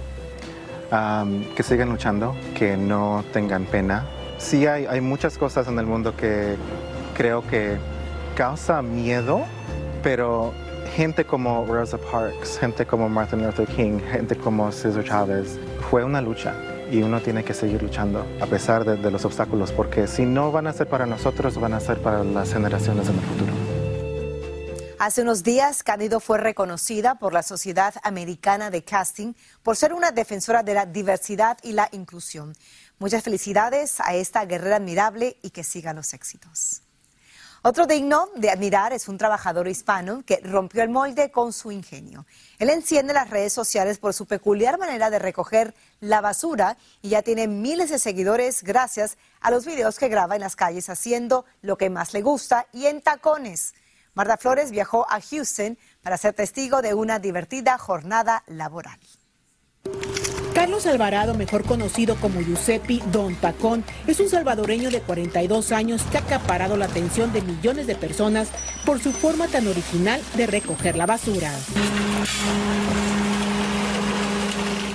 Am, 0.91 1.45
que 1.55 1.63
sigan 1.63 1.89
luchando, 1.89 2.35
que 2.57 2.77
no 2.77 3.25
tengan 3.33 3.65
pena. 3.65 4.07
Sí 4.39 4.67
hay, 4.67 4.87
hay 4.87 5.01
muchas 5.01 5.39
cosas 5.39 5.69
en 5.69 5.79
el 5.79 5.87
mundo 5.87 6.17
que 6.17 6.57
creo 7.17 7.47
que 7.47 7.77
causa 8.37 8.83
miedo, 8.83 9.43
pero 10.03 10.53
gente 10.95 11.25
como 11.25 11.65
Rosa 11.67 11.99
Parks, 11.99 12.59
gente 12.59 12.87
como 12.87 13.09
Martin 13.09 13.45
Luther 13.45 13.67
King, 13.69 14.01
gente 14.11 14.37
como 14.37 14.71
Cesar 14.73 15.05
Chavez, 15.05 15.59
fue 15.91 16.05
una 16.05 16.21
lucha 16.21 16.55
y 16.91 17.03
uno 17.03 17.21
tiene 17.21 17.45
que 17.45 17.55
seguir 17.55 17.83
luchando 17.83 18.27
a 18.41 18.47
pesar 18.47 18.85
de, 18.85 18.97
de 18.97 19.11
los 19.11 19.25
obstáculos, 19.25 19.73
porque 19.73 20.07
si 20.07 20.27
no 20.27 20.51
van 20.51 20.67
a 20.67 20.73
ser 20.73 20.89
para 20.89 21.07
nosotros, 21.07 21.59
van 21.59 21.75
a 21.75 21.81
ser 21.81 22.03
para 22.03 22.25
las 22.25 22.53
generaciones 22.53 23.09
en 23.09 23.15
el 23.15 23.21
futuro. 23.21 23.53
Hace 24.99 25.23
unos 25.23 25.43
días, 25.43 25.83
Cándido 25.83 26.21
fue 26.21 26.37
reconocida 26.37 27.15
por 27.15 27.33
la 27.33 27.43
Sociedad 27.43 27.95
Americana 28.03 28.71
de 28.71 28.85
Casting 28.85 29.33
por 29.63 29.75
ser 29.75 29.95
una 29.95 30.11
defensora 30.11 30.63
de 30.63 30.75
la 30.75 30.85
diversidad 30.85 31.57
y 31.63 31.73
la 31.73 31.89
inclusión. 31.93 32.55
Muchas 32.99 33.23
felicidades 33.23 33.99
a 34.01 34.15
esta 34.15 34.45
guerrera 34.45 34.77
admirable 34.77 35.39
y 35.41 35.51
que 35.51 35.65
sigan 35.65 35.97
los 35.97 36.13
éxitos. 36.13 36.83
Otro 37.63 37.87
digno 37.87 38.31
de 38.37 38.49
admirar 38.49 38.95
es 38.95 39.07
un 39.07 39.19
trabajador 39.19 39.69
hispano 39.69 40.23
que 40.25 40.41
rompió 40.43 40.83
el 40.83 40.89
molde 40.89 41.31
con 41.31 41.53
su 41.53 41.71
ingenio. 41.71 42.25
Él 42.59 42.71
enciende 42.71 43.13
las 43.13 43.29
redes 43.29 43.53
sociales 43.53 43.99
por 43.99 44.15
su 44.15 44.25
peculiar 44.25 44.79
manera 44.79 45.11
de 45.11 45.19
recoger 45.19 45.75
la 46.01 46.23
basura 46.23 46.79
y 47.03 47.11
ya 47.11 47.21
tiene 47.21 47.49
miles 47.49 47.91
de 47.91 47.99
seguidores 47.99 48.63
gracias 48.63 49.19
a 49.43 49.51
los 49.51 49.67
videos 49.67 49.99
que 49.99 50.09
graba 50.09 50.37
en 50.37 50.41
las 50.41 50.57
calles 50.57 50.89
haciendo 50.89 51.45
lo 51.61 51.77
que 51.77 51.91
más 51.91 52.15
le 52.15 52.23
gusta 52.23 52.67
y 52.73 52.87
en 52.87 53.03
tacones. 53.03 53.75
Marta 54.15 54.39
Flores 54.39 54.71
viajó 54.71 55.07
a 55.11 55.21
Houston 55.21 55.77
para 56.03 56.17
ser 56.17 56.33
testigo 56.33 56.81
de 56.81 56.95
una 56.95 57.19
divertida 57.19 57.77
jornada 57.77 58.43
laboral. 58.47 58.99
Carlos 60.55 60.87
Alvarado, 60.87 61.35
mejor 61.35 61.65
conocido 61.65 62.17
como 62.17 62.41
Giuseppe 62.41 63.01
Don 63.13 63.35
Tacón, 63.37 63.85
es 64.07 64.19
un 64.19 64.29
salvadoreño 64.29 64.91
de 64.91 65.01
42 65.01 65.71
años 65.71 66.03
que 66.11 66.19
ha 66.19 66.21
acaparado 66.21 66.77
la 66.77 66.87
atención 66.87 67.33
de 67.33 67.41
millones 67.41 67.87
de 67.87 67.95
personas 67.95 68.49
por 68.85 69.01
su 69.01 69.13
forma 69.13 69.47
tan 69.47 69.69
original 69.69 70.21
de 70.37 70.47
recoger 70.47 70.97
la 70.97 71.07
basura. 71.07 71.53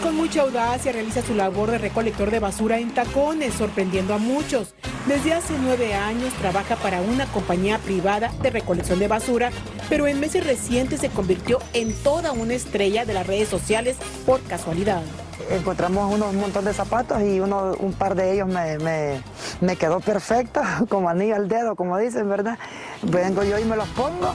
Con 0.03 0.15
mucha 0.15 0.41
audacia 0.41 0.91
realiza 0.91 1.21
su 1.21 1.33
labor 1.33 1.71
de 1.71 1.77
recolector 1.77 2.31
de 2.31 2.39
basura 2.39 2.79
en 2.79 2.93
tacones, 2.93 3.53
sorprendiendo 3.53 4.13
a 4.13 4.17
muchos. 4.17 4.75
Desde 5.07 5.33
hace 5.33 5.53
nueve 5.61 5.93
años 5.93 6.33
trabaja 6.33 6.75
para 6.75 7.01
una 7.01 7.27
compañía 7.27 7.79
privada 7.79 8.31
de 8.41 8.49
recolección 8.49 8.99
de 8.99 9.07
basura, 9.07 9.51
pero 9.89 10.05
en 10.05 10.19
meses 10.19 10.45
recientes 10.45 10.99
se 10.99 11.09
convirtió 11.09 11.59
en 11.73 11.93
toda 12.03 12.33
una 12.33 12.55
estrella 12.55 13.05
de 13.05 13.13
las 13.13 13.25
redes 13.25 13.47
sociales 13.47 13.95
por 14.25 14.41
casualidad. 14.43 15.01
Encontramos 15.49 16.13
unos 16.13 16.29
un 16.33 16.39
montón 16.39 16.65
de 16.65 16.73
zapatos 16.73 17.21
y 17.21 17.39
uno, 17.39 17.73
un 17.79 17.93
par 17.93 18.15
de 18.15 18.33
ellos 18.33 18.47
me, 18.47 18.77
me- 18.79 19.21
quedó 19.77 19.99
perfecto, 19.99 20.61
como 20.89 21.09
anillo 21.09 21.35
al 21.35 21.47
dedo, 21.47 21.75
como 21.75 21.97
dicen, 21.97 22.29
¿verdad? 22.29 22.57
Vengo 23.01 23.43
yo 23.43 23.59
y 23.59 23.65
me 23.65 23.75
los 23.75 23.87
pongo 23.89 24.33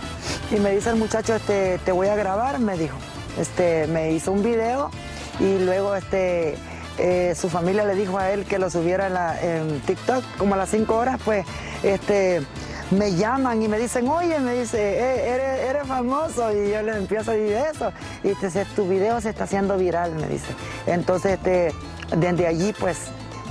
y 0.51 0.61
me 0.61 0.71
dice 0.73 0.91
el 0.91 0.97
muchacho, 0.97 1.35
este, 1.35 1.79
te 1.85 1.93
voy 1.93 2.09
a 2.09 2.17
grabar, 2.17 2.59
me 2.59 2.77
dijo. 2.77 2.97
Este, 3.39 3.87
me 3.87 4.13
hizo 4.13 4.33
un 4.33 4.43
video 4.43 4.91
y 5.39 5.59
luego 5.59 5.95
este, 5.95 6.57
eh, 6.99 7.35
su 7.35 7.49
familia 7.49 7.85
le 7.85 7.95
dijo 7.95 8.19
a 8.19 8.31
él 8.31 8.45
que 8.45 8.59
lo 8.59 8.69
subiera 8.71 9.07
en, 9.07 9.15
la- 9.15 9.37
TikTok, 9.87 10.23
como 10.37 10.55
a 10.55 10.59
las 10.59 10.69
5 10.71 10.95
horas, 10.97 11.21
pues 11.25 11.47
este, 11.83 12.43
me 12.91 13.15
llaman 13.15 13.63
y 13.63 13.69
me 13.69 13.79
dicen, 13.79 14.09
oye, 14.09 14.39
me 14.41 14.55
dice, 14.55 14.79
"Eh, 14.79 15.29
eres, 15.35 15.71
eres 15.71 15.87
famoso 15.87 16.53
y 16.53 16.71
yo 16.71 16.83
les 16.83 16.97
empiezo 16.97 17.31
a 17.31 17.35
decir 17.35 17.57
eso. 17.73 17.93
Y 18.25 18.29
dice, 18.29 18.67
tu 18.75 18.87
video 18.89 19.21
se 19.21 19.31
está 19.31 19.45
haciendo 19.45 19.77
viral, 19.77 20.15
me 20.15 20.27
dice. 20.27 20.49
Entonces, 20.87 21.33
este, 21.35 21.73
desde 22.17 22.47
allí, 22.47 22.73
pues 22.79 22.99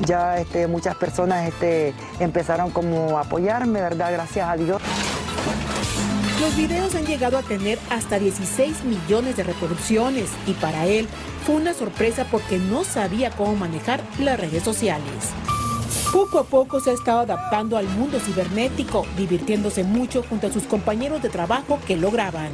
ya 0.06 0.38
este, 0.39 0.67
muchas 0.67 0.95
personas 0.95 1.47
este, 1.47 1.93
empezaron 2.19 2.71
como 2.71 3.17
a 3.17 3.21
apoyarme, 3.21 3.82
¿verdad? 3.82 4.12
Gracias 4.12 4.47
a 4.47 4.56
Dios. 4.56 4.82
Los 6.41 6.56
videos 6.56 6.95
han 6.95 7.06
llegado 7.06 7.38
a 7.38 7.43
tener 7.43 7.78
hasta 7.89 8.17
16 8.17 8.86
millones 8.86 9.36
de 9.36 9.43
reproducciones 9.43 10.30
y 10.47 10.54
para 10.54 10.86
él 10.86 11.08
fue 11.45 11.56
una 11.56 11.73
sorpresa 11.73 12.25
porque 12.32 12.58
no 12.58 12.86
sabía 12.86 13.30
cómo 13.32 13.56
manejar 13.56 14.02
las 14.19 14.39
redes 14.39 14.63
sociales. 14.63 15.34
Poco 16.12 16.39
a 16.39 16.43
poco 16.43 16.80
se 16.80 16.89
ha 16.89 16.93
estado 16.93 17.19
adaptando 17.19 17.78
al 17.78 17.88
mundo 17.88 18.19
cibernético, 18.19 19.06
divirtiéndose 19.15 19.84
mucho 19.84 20.24
junto 20.28 20.48
a 20.48 20.52
sus 20.52 20.63
compañeros 20.63 21.22
de 21.22 21.30
trabajo 21.30 21.78
que 21.86 21.95
lo 21.95 22.10
graban. 22.10 22.50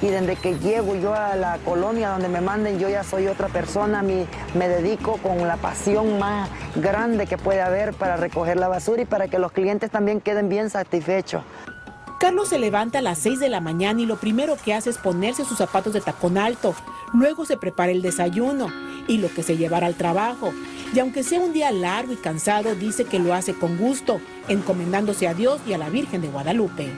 Y 0.00 0.06
desde 0.06 0.36
que 0.36 0.58
llego 0.58 0.96
yo 0.96 1.12
a 1.12 1.36
la 1.36 1.58
colonia 1.66 2.08
donde 2.08 2.28
me 2.28 2.40
manden, 2.40 2.78
yo 2.78 2.88
ya 2.88 3.04
soy 3.04 3.26
otra 3.26 3.48
persona, 3.48 4.02
me, 4.02 4.26
me 4.54 4.68
dedico 4.68 5.18
con 5.18 5.46
la 5.46 5.58
pasión 5.58 6.18
más 6.18 6.48
grande 6.76 7.26
que 7.26 7.36
puede 7.36 7.60
haber 7.60 7.92
para 7.92 8.16
recoger 8.16 8.56
la 8.56 8.68
basura 8.68 9.02
y 9.02 9.06
para 9.06 9.28
que 9.28 9.38
los 9.38 9.52
clientes 9.52 9.90
también 9.90 10.22
queden 10.22 10.48
bien 10.48 10.70
satisfechos. 10.70 11.42
Carlos 12.18 12.48
se 12.48 12.58
levanta 12.58 13.00
a 13.00 13.02
las 13.02 13.18
6 13.18 13.40
de 13.40 13.48
la 13.48 13.60
mañana 13.60 14.00
y 14.00 14.06
lo 14.06 14.16
primero 14.16 14.56
que 14.56 14.72
hace 14.72 14.90
es 14.90 14.98
ponerse 14.98 15.44
sus 15.44 15.58
zapatos 15.58 15.92
de 15.92 16.00
tacón 16.00 16.38
alto. 16.38 16.74
Luego 17.12 17.44
se 17.44 17.56
prepara 17.56 17.92
el 17.92 18.02
desayuno 18.02 18.68
y 19.08 19.18
lo 19.18 19.32
que 19.32 19.42
se 19.42 19.56
llevará 19.56 19.86
al 19.86 19.96
trabajo. 19.96 20.52
Y 20.94 21.00
aunque 21.00 21.24
sea 21.24 21.40
un 21.40 21.52
día 21.52 21.72
largo 21.72 22.12
y 22.12 22.16
cansado, 22.16 22.74
dice 22.76 23.04
que 23.04 23.18
lo 23.18 23.34
hace 23.34 23.54
con 23.54 23.76
gusto, 23.76 24.20
encomendándose 24.48 25.26
a 25.26 25.34
Dios 25.34 25.60
y 25.66 25.72
a 25.72 25.78
la 25.78 25.90
Virgen 25.90 26.22
de 26.22 26.28
Guadalupe. 26.28 26.88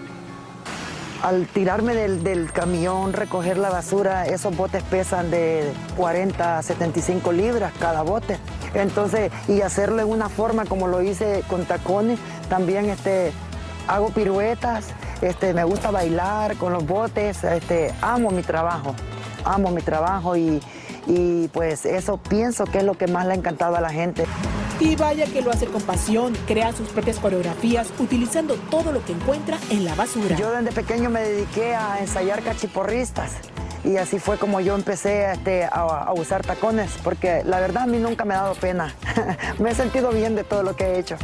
Al 1.23 1.47
tirarme 1.47 1.95
del, 1.95 2.23
del 2.23 2.53
camión, 2.53 3.15
recoger 3.15 3.57
la 3.57 3.71
basura, 3.71 4.27
esos 4.27 4.55
botes 4.55 4.83
pesan 4.83 5.31
de 5.31 5.73
40 5.97 6.59
a 6.59 6.63
75 6.63 7.33
libras 7.33 7.73
cada 7.81 8.03
bote. 8.03 8.39
Entonces, 8.75 9.33
y 9.49 9.63
hacerlo 9.63 10.03
en 10.03 10.09
una 10.09 10.29
forma 10.29 10.67
como 10.67 10.89
lo 10.89 11.01
hice 11.01 11.43
con 11.49 11.65
tacones, 11.65 12.19
también 12.51 12.91
este, 12.91 13.33
hago 13.89 14.11
piruetas, 14.11 14.89
este, 15.23 15.55
me 15.55 15.65
gusta 15.65 15.91
bailar 15.91 16.57
con 16.57 16.73
los 16.73 16.87
botes, 16.87 17.45
este, 17.45 17.93
amo 18.01 18.31
mi 18.31 18.43
trabajo, 18.43 18.95
amo 19.45 19.71
mi 19.71 19.83
trabajo 19.83 20.37
y, 20.37 20.61
y 21.07 21.49
pues 21.49 21.87
eso 21.87 22.19
pienso 22.19 22.65
que 22.65 22.79
es 22.79 22.85
lo 22.85 22.95
que 22.95 23.07
más 23.07 23.27
le 23.27 23.33
ha 23.33 23.37
encantado 23.37 23.77
a 23.77 23.81
la 23.81 23.91
gente. 23.91 24.25
Y 24.79 24.95
vaya 24.95 25.25
que 25.27 25.41
lo 25.41 25.51
hace 25.51 25.67
con 25.67 25.81
pasión, 25.83 26.35
crea 26.47 26.73
sus 26.73 26.89
propias 26.89 27.19
coreografías 27.19 27.89
utilizando 27.99 28.57
todo 28.71 28.93
lo 28.93 29.03
que 29.05 29.13
encuentra 29.13 29.59
en 29.71 29.85
la 29.85 29.95
basura. 29.95 30.37
Yo 30.37 30.51
desde 30.51 30.71
pequeño 30.73 31.09
me 31.09 31.21
dediqué 31.21 31.75
a 31.75 31.99
ensayar 32.01 32.43
cachiporristas 32.43 33.33
y 33.85 33.97
así 33.97 34.19
fue 34.19 34.37
como 34.37 34.61
yo 34.61 34.75
empecé 34.75 35.31
este, 35.31 35.65
a, 35.65 35.69
a 35.71 36.13
usar 36.13 36.45
tacones, 36.45 36.91
porque 37.03 37.43
la 37.45 37.61
verdad 37.61 37.85
a 37.85 37.87
mí 37.87 37.99
nunca 37.99 38.25
me 38.25 38.35
ha 38.35 38.43
dado 38.43 38.55
pena. 38.55 38.95
me 39.59 39.71
he 39.71 39.75
sentido 39.75 40.11
bien 40.11 40.35
de 40.35 40.45
todo 40.45 40.63
lo 40.63 40.77
que 40.77 40.85
he 40.85 40.99
hecho. 40.99 41.17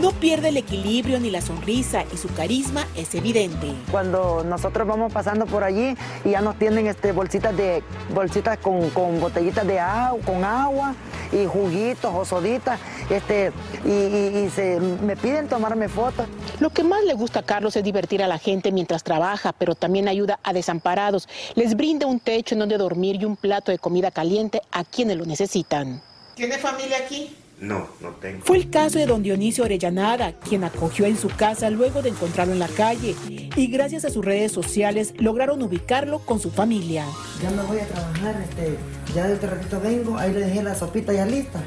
No 0.00 0.12
pierde 0.12 0.50
el 0.50 0.56
equilibrio 0.56 1.18
ni 1.18 1.28
la 1.30 1.40
sonrisa 1.40 2.04
y 2.12 2.16
su 2.16 2.28
carisma 2.28 2.86
es 2.94 3.14
evidente. 3.16 3.72
Cuando 3.90 4.44
nosotros 4.44 4.86
vamos 4.86 5.12
pasando 5.12 5.44
por 5.46 5.64
allí 5.64 5.96
y 6.24 6.30
ya 6.30 6.40
nos 6.40 6.56
tienen 6.56 6.86
este, 6.86 7.10
bolsitas, 7.10 7.56
de, 7.56 7.82
bolsitas 8.14 8.58
con, 8.58 8.90
con 8.90 9.18
botellitas 9.18 9.66
de 9.66 9.80
agua, 9.80 10.20
con 10.24 10.44
agua 10.44 10.94
y 11.32 11.46
juguitos 11.46 12.14
o 12.14 12.24
soditas, 12.24 12.78
este, 13.10 13.50
y, 13.84 13.88
y- 13.90 14.44
y 14.46 14.50
se, 14.50 14.78
me 14.78 15.16
piden 15.16 15.48
tomarme 15.48 15.88
fotos. 15.88 16.26
Lo 16.60 16.70
que 16.70 16.84
más 16.84 17.02
le 17.04 17.14
gusta 17.14 17.40
a 17.40 17.42
Carlos 17.42 17.74
es 17.74 17.82
divertir 17.82 18.22
a 18.22 18.28
la 18.28 18.38
gente 18.38 18.70
mientras 18.70 19.02
trabaja, 19.02 19.52
pero 19.52 19.74
también 19.74 20.06
ayuda 20.06 20.38
a 20.44 20.52
desamparados. 20.52 21.28
Les 21.56 21.74
brinda 21.76 22.06
un 22.06 22.20
techo 22.20 22.54
en 22.54 22.60
donde 22.60 22.78
dormir 22.78 23.16
y 23.20 23.24
un 23.24 23.34
plato 23.36 23.72
de 23.72 23.78
comida 23.78 24.12
caliente 24.12 24.62
a 24.70 24.84
quienes 24.84 25.16
lo 25.16 25.26
necesitan. 25.26 26.00
¿Tiene 26.36 26.56
familia 26.58 26.98
aquí? 27.04 27.36
No, 27.60 27.88
no 28.00 28.10
tengo. 28.20 28.44
Fue 28.44 28.56
el 28.56 28.70
caso 28.70 28.98
de 28.98 29.06
don 29.06 29.22
Dionisio 29.22 29.64
Orellanada, 29.64 30.32
quien 30.32 30.62
acogió 30.62 31.06
en 31.06 31.16
su 31.16 31.28
casa 31.28 31.70
luego 31.70 32.02
de 32.02 32.10
encontrarlo 32.10 32.52
en 32.52 32.60
la 32.60 32.68
calle. 32.68 33.16
Y 33.28 33.66
gracias 33.66 34.04
a 34.04 34.10
sus 34.10 34.24
redes 34.24 34.52
sociales 34.52 35.14
lograron 35.18 35.62
ubicarlo 35.62 36.20
con 36.20 36.38
su 36.40 36.50
familia. 36.50 37.04
Ya 37.42 37.50
me 37.50 37.62
voy 37.62 37.78
a 37.78 37.86
trabajar, 37.86 38.40
este, 38.48 38.76
ya 39.14 39.26
de 39.26 39.34
otro 39.34 39.50
ratito 39.50 39.80
vengo, 39.80 40.16
ahí 40.16 40.32
le 40.32 40.40
dejé 40.40 40.62
la 40.62 40.74
sopita 40.74 41.12
ya 41.12 41.26
lista. 41.26 41.62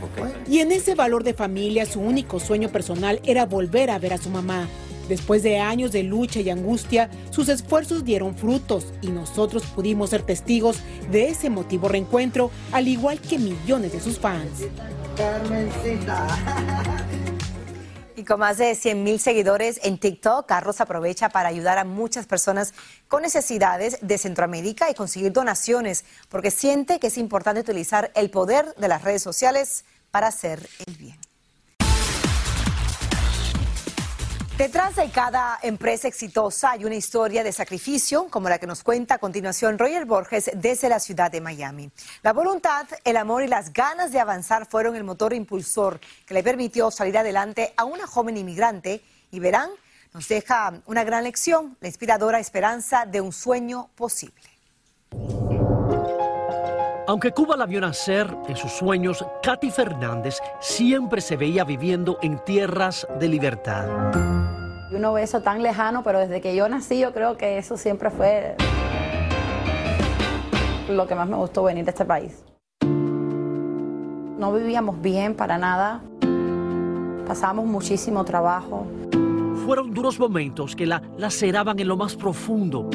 Y 0.48 0.60
en 0.60 0.72
ese 0.72 0.96
valor 0.96 1.24
de 1.24 1.34
familia, 1.34 1.86
su 1.86 2.00
único 2.00 2.40
sueño 2.40 2.70
personal 2.70 3.20
era 3.24 3.46
volver 3.46 3.90
a 3.90 4.00
ver 4.00 4.14
a 4.14 4.18
su 4.18 4.30
mamá. 4.30 4.68
Después 5.10 5.44
de 5.44 5.60
años 5.60 5.92
de 5.92 6.04
lucha 6.04 6.40
y 6.40 6.50
angustia, 6.50 7.10
sus 7.32 7.50
esfuerzos 7.50 8.06
dieron 8.06 8.34
frutos 8.34 8.86
y 9.02 9.08
nosotros 9.08 9.64
pudimos 9.64 10.12
ser 10.12 10.22
testigos 10.22 10.78
de 11.12 11.28
ese 11.28 11.48
emotivo 11.48 11.90
reencuentro, 11.90 12.50
al 12.72 12.88
igual 12.88 13.20
que 13.20 13.38
millones 13.38 13.92
de 13.92 14.00
sus 14.00 14.20
fans. 14.20 14.62
Carmencita. 15.16 16.28
Y 18.16 18.24
con 18.24 18.40
más 18.40 18.60
de 18.60 18.76
100 18.76 19.04
mil 19.04 19.20
seguidores 19.20 19.80
en 19.84 19.98
TikTok, 19.98 20.46
Carlos 20.46 20.80
aprovecha 20.80 21.30
para 21.30 21.50
ayudar 21.50 21.80
a 21.80 21.86
muchas 21.86 22.28
personas 22.28 22.74
con 23.08 23.24
necesidades 23.24 23.98
de 24.02 24.18
Centroamérica 24.20 24.92
y 24.92 24.94
conseguir 24.94 25.32
donaciones, 25.32 26.06
porque 26.30 26.52
siente 26.52 27.00
que 27.00 27.08
es 27.08 27.18
importante 27.18 27.62
utilizar 27.62 28.12
el 28.14 28.30
poder 28.30 28.76
de 28.76 28.88
las 28.90 29.04
redes 29.04 29.24
sociales 29.24 29.86
para 30.12 30.28
hacer 30.28 30.68
el 30.86 30.96
bien. 30.98 31.21
Detrás 34.62 34.96
de 34.96 35.10
cada 35.10 35.58
empresa 35.64 36.08
exitosa 36.08 36.74
hay 36.74 36.86
una 36.86 36.94
historia 36.94 37.44
de 37.44 37.52
sacrificio, 37.52 38.28
como 38.30 38.48
la 38.48 38.60
que 38.60 38.68
nos 38.68 38.84
cuenta 38.84 39.16
a 39.16 39.18
continuación 39.18 39.80
Roger 39.80 40.06
Borges 40.06 40.52
desde 40.54 40.88
la 40.88 41.00
ciudad 41.00 41.32
de 41.32 41.42
Miami. 41.42 41.90
La 42.22 42.32
voluntad, 42.32 42.86
el 43.04 43.18
amor 43.18 43.42
y 43.42 43.48
las 43.48 43.74
ganas 43.74 44.12
de 44.12 44.20
avanzar 44.20 44.68
fueron 44.68 44.96
el 44.96 45.04
motor 45.04 45.34
impulsor 45.34 46.00
que 46.28 46.36
le 46.36 46.44
permitió 46.44 46.92
salir 46.92 47.18
adelante 47.18 47.74
a 47.76 47.86
una 47.86 48.06
joven 48.06 48.38
inmigrante 48.38 49.02
y 49.32 49.40
verán, 49.40 49.72
nos 50.14 50.28
deja 50.28 50.80
una 50.86 51.04
gran 51.04 51.24
lección, 51.24 51.76
la 51.82 51.88
inspiradora 51.88 52.40
esperanza 52.40 53.08
de 53.08 53.20
un 53.20 53.34
sueño 53.34 53.90
posible. 53.96 54.48
Aunque 57.12 57.34
Cuba 57.34 57.58
la 57.58 57.66
vio 57.66 57.82
nacer 57.82 58.34
en 58.48 58.56
sus 58.56 58.72
sueños, 58.72 59.26
Katy 59.44 59.70
Fernández 59.70 60.38
siempre 60.62 61.20
se 61.20 61.36
veía 61.36 61.66
viviendo 61.66 62.18
en 62.22 62.40
tierras 62.46 63.06
de 63.20 63.28
libertad. 63.28 63.86
Uno 64.94 65.12
ve 65.12 65.24
eso 65.24 65.42
tan 65.42 65.62
lejano, 65.62 66.04
pero 66.04 66.20
desde 66.20 66.40
que 66.40 66.56
yo 66.56 66.70
nací 66.70 67.02
yo 67.02 67.12
creo 67.12 67.36
que 67.36 67.58
eso 67.58 67.76
siempre 67.76 68.12
fue 68.12 68.56
lo 70.88 71.06
que 71.06 71.14
más 71.14 71.28
me 71.28 71.36
gustó 71.36 71.64
venir 71.64 71.86
a 71.86 71.90
este 71.90 72.06
país. 72.06 72.46
No 72.80 74.54
vivíamos 74.54 75.02
bien 75.02 75.36
para 75.36 75.58
nada, 75.58 76.00
pasábamos 77.28 77.66
muchísimo 77.66 78.24
trabajo. 78.24 78.88
Fueron 79.66 79.94
duros 79.94 80.18
momentos 80.18 80.78
que 80.78 80.86
la 80.86 81.02
laceraban 81.18 81.78
en 81.78 81.90
lo 81.90 81.98
más 81.98 82.16
profundo, 82.16 82.90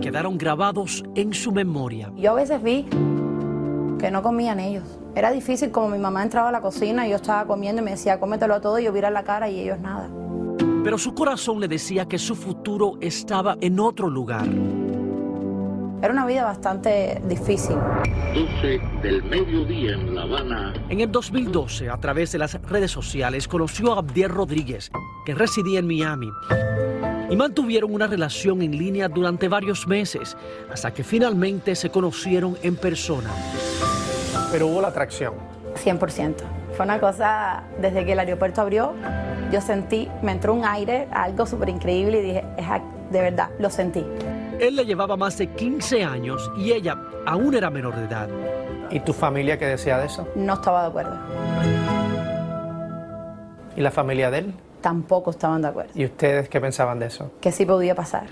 quedaron 0.00 0.36
grabados 0.36 1.04
en 1.14 1.32
su 1.32 1.52
memoria. 1.52 2.10
Yo 2.16 2.32
a 2.32 2.34
veces 2.34 2.60
vi 2.60 2.88
que 4.02 4.10
no 4.10 4.20
comían 4.20 4.58
ellos. 4.58 4.82
Era 5.14 5.30
difícil 5.30 5.70
como 5.70 5.88
mi 5.88 5.98
mamá 5.98 6.24
entraba 6.24 6.48
a 6.48 6.52
la 6.52 6.60
cocina 6.60 7.06
y 7.06 7.10
yo 7.10 7.16
estaba 7.16 7.46
comiendo 7.46 7.82
y 7.82 7.84
me 7.84 7.92
decía, 7.92 8.18
cómetelo 8.18 8.60
todo 8.60 8.80
y 8.80 8.84
yo 8.84 8.92
viera 8.92 9.10
la 9.10 9.22
cara 9.22 9.48
y 9.48 9.60
ellos 9.60 9.78
nada. 9.78 10.10
Pero 10.82 10.98
su 10.98 11.14
corazón 11.14 11.60
le 11.60 11.68
decía 11.68 12.06
que 12.06 12.18
su 12.18 12.34
futuro 12.34 12.98
estaba 13.00 13.56
en 13.60 13.78
otro 13.78 14.10
lugar. 14.10 14.44
Era 16.02 16.12
una 16.12 16.26
vida 16.26 16.42
bastante 16.42 17.22
difícil. 17.28 17.76
12 18.34 18.80
del 19.04 19.22
mediodía 19.22 19.92
en 19.92 20.16
La 20.16 20.22
Habana. 20.22 20.74
En 20.88 21.00
el 21.00 21.12
2012, 21.12 21.88
a 21.88 21.96
través 21.98 22.32
de 22.32 22.38
las 22.38 22.60
redes 22.60 22.90
sociales, 22.90 23.46
conoció 23.46 23.94
a 23.94 23.98
Abdiel 23.98 24.30
Rodríguez, 24.30 24.90
que 25.24 25.36
residía 25.36 25.78
en 25.78 25.86
Miami. 25.86 26.28
Y 27.30 27.36
mantuvieron 27.36 27.94
una 27.94 28.08
relación 28.08 28.62
en 28.62 28.76
línea 28.76 29.08
durante 29.08 29.46
varios 29.46 29.86
meses, 29.86 30.36
hasta 30.72 30.92
que 30.92 31.04
finalmente 31.04 31.76
se 31.76 31.90
conocieron 31.90 32.58
en 32.64 32.74
persona. 32.74 33.30
Pero 34.52 34.68
hubo 34.68 34.80
la 34.80 34.88
atracción. 34.88 35.34
100%. 35.74 36.36
Fue 36.76 36.84
una 36.84 37.00
cosa, 37.00 37.64
desde 37.80 38.04
que 38.04 38.12
el 38.12 38.18
aeropuerto 38.18 38.60
abrió, 38.60 38.92
yo 39.50 39.60
sentí, 39.60 40.08
me 40.22 40.32
entró 40.32 40.54
un 40.54 40.64
aire, 40.64 41.08
algo 41.10 41.46
súper 41.46 41.68
increíble 41.68 42.20
y 42.20 42.22
dije, 42.22 42.44
es 42.56 42.66
de 43.10 43.20
verdad, 43.20 43.50
lo 43.58 43.68
sentí. 43.68 44.04
Él 44.60 44.76
le 44.76 44.86
llevaba 44.86 45.16
más 45.16 45.36
de 45.38 45.48
15 45.48 46.04
años 46.04 46.50
y 46.56 46.72
ella 46.72 46.96
aún 47.26 47.54
era 47.54 47.68
menor 47.68 47.96
de 47.96 48.04
edad. 48.04 48.28
¿Y 48.90 49.00
tu 49.00 49.12
familia 49.12 49.58
qué 49.58 49.66
decía 49.66 49.98
de 49.98 50.06
eso? 50.06 50.28
No 50.34 50.54
estaba 50.54 50.82
de 50.82 50.88
acuerdo. 50.88 51.16
¿Y 53.76 53.80
la 53.80 53.90
familia 53.90 54.30
de 54.30 54.38
él? 54.38 54.54
Tampoco 54.80 55.30
estaban 55.30 55.62
de 55.62 55.68
acuerdo. 55.68 55.92
¿Y 55.94 56.04
ustedes 56.04 56.48
qué 56.48 56.60
pensaban 56.60 56.98
de 56.98 57.06
eso? 57.06 57.32
Que 57.40 57.52
sí 57.52 57.64
podía 57.64 57.94
pasar. 57.94 58.26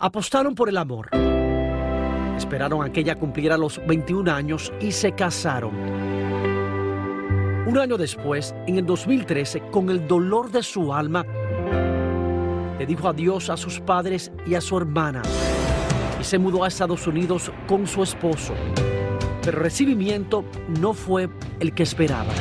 Apostaron 0.00 0.54
por 0.54 0.68
el 0.68 0.76
amor. 0.76 1.10
Esperaron 2.42 2.82
a 2.82 2.90
que 2.90 3.00
ella 3.00 3.14
cumpliera 3.14 3.56
los 3.56 3.80
21 3.86 4.28
años 4.28 4.72
y 4.80 4.90
se 4.90 5.12
casaron. 5.12 5.76
Un 7.66 7.78
año 7.78 7.96
después, 7.96 8.52
en 8.66 8.78
el 8.78 8.84
2013, 8.84 9.70
con 9.70 9.88
el 9.90 10.08
dolor 10.08 10.50
de 10.50 10.64
su 10.64 10.92
alma, 10.92 11.24
le 12.80 12.84
dijo 12.84 13.08
adiós 13.08 13.48
a 13.48 13.56
sus 13.56 13.78
padres 13.78 14.32
y 14.44 14.56
a 14.56 14.60
su 14.60 14.76
hermana 14.76 15.22
y 16.20 16.24
se 16.24 16.36
mudó 16.36 16.64
a 16.64 16.68
Estados 16.68 17.06
Unidos 17.06 17.52
con 17.68 17.86
su 17.86 18.02
esposo. 18.02 18.54
Pero 19.44 19.58
el 19.58 19.62
recibimiento 19.62 20.44
no 20.80 20.94
fue 20.94 21.28
el 21.60 21.72
que 21.72 21.84
esperaba. 21.84 22.32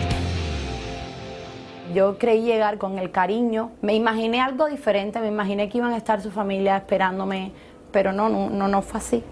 Yo 1.94 2.18
creí 2.18 2.42
llegar 2.42 2.80
con 2.80 2.98
el 2.98 3.12
cariño, 3.12 3.70
me 3.84 3.94
imaginé 3.94 4.42
algo 4.42 4.66
diferente, 4.66 5.20
me 5.20 5.28
imaginé 5.28 5.70
que 5.70 5.78
iban 5.78 5.94
a 5.94 5.98
estar 5.98 6.22
su 6.22 6.32
familia 6.32 6.78
esperándome, 6.78 7.52
pero 7.92 8.12
no, 8.12 8.30
no, 8.30 8.50
no, 8.50 8.68
no 8.68 8.82
fue 8.82 9.00
así. 9.00 9.24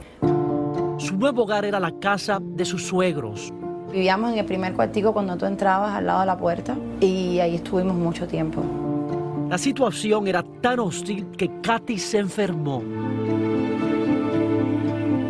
Su 1.09 1.17
nuevo 1.17 1.41
hogar 1.41 1.65
era 1.65 1.79
la 1.79 1.91
casa 1.99 2.37
de 2.39 2.63
sus 2.63 2.85
suegros. 2.85 3.51
Vivíamos 3.91 4.31
en 4.31 4.37
el 4.37 4.45
primer 4.45 4.75
cuartico 4.75 5.11
cuando 5.11 5.35
tú 5.37 5.47
entrabas 5.47 5.95
al 5.95 6.05
lado 6.05 6.19
de 6.19 6.27
la 6.27 6.37
puerta 6.37 6.77
y 6.99 7.39
ahí 7.39 7.55
estuvimos 7.55 7.95
mucho 7.95 8.27
tiempo. 8.27 8.61
La 9.49 9.57
situación 9.57 10.27
era 10.27 10.43
tan 10.61 10.79
hostil 10.79 11.25
que 11.35 11.49
Katy 11.61 11.97
se 11.97 12.19
enfermó. 12.19 12.83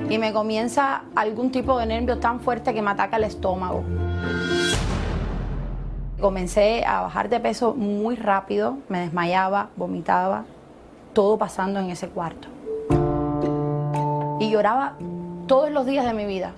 Y 0.09 0.17
me 0.17 0.33
comienza 0.33 1.03
algún 1.15 1.49
tipo 1.49 1.79
de 1.79 1.85
nervio 1.85 2.17
tan 2.17 2.41
fuerte 2.41 2.73
que 2.73 2.81
me 2.81 2.91
ataca 2.91 3.15
el 3.15 3.23
estómago. 3.23 3.81
Comencé 6.19 6.83
a 6.83 7.03
bajar 7.03 7.29
de 7.29 7.39
peso 7.39 7.73
muy 7.73 8.17
rápido, 8.17 8.79
me 8.89 8.99
desmayaba, 8.99 9.69
vomitaba, 9.77 10.43
todo 11.13 11.37
pasando 11.37 11.79
en 11.79 11.89
ese 11.89 12.09
cuarto. 12.09 12.49
Y 14.41 14.49
lloraba 14.49 14.97
todos 15.49 15.71
los 15.71 15.87
días 15.87 16.05
de 16.05 16.13
mi 16.13 16.25
vida, 16.25 16.51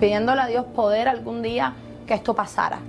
pidiéndole 0.00 0.40
a 0.40 0.48
Dios 0.48 0.66
poder 0.74 1.06
algún 1.06 1.42
día 1.42 1.74
que 2.08 2.14
esto 2.14 2.34
pasara. 2.34 2.80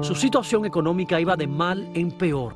Su 0.00 0.14
situación 0.14 0.64
económica 0.64 1.20
iba 1.20 1.34
de 1.34 1.48
mal 1.48 1.90
en 1.94 2.12
peor 2.12 2.54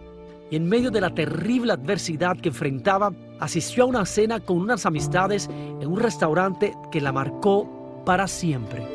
y 0.49 0.55
en 0.55 0.69
medio 0.69 0.93
de 0.93 1.01
la 1.01 1.11
terrible 1.11 1.73
adversidad 1.73 2.37
que 2.37 2.51
enfrentaba, 2.51 3.11
asistió 3.41 3.83
a 3.83 3.87
una 3.89 4.07
cena 4.07 4.39
con 4.39 4.59
unas 4.59 4.87
amistades 4.87 5.51
en 5.51 5.89
un 5.89 5.99
restaurante 5.99 6.73
que 6.93 7.01
la 7.01 7.11
marcó 7.11 8.03
para 8.07 8.29
siempre. 8.29 8.87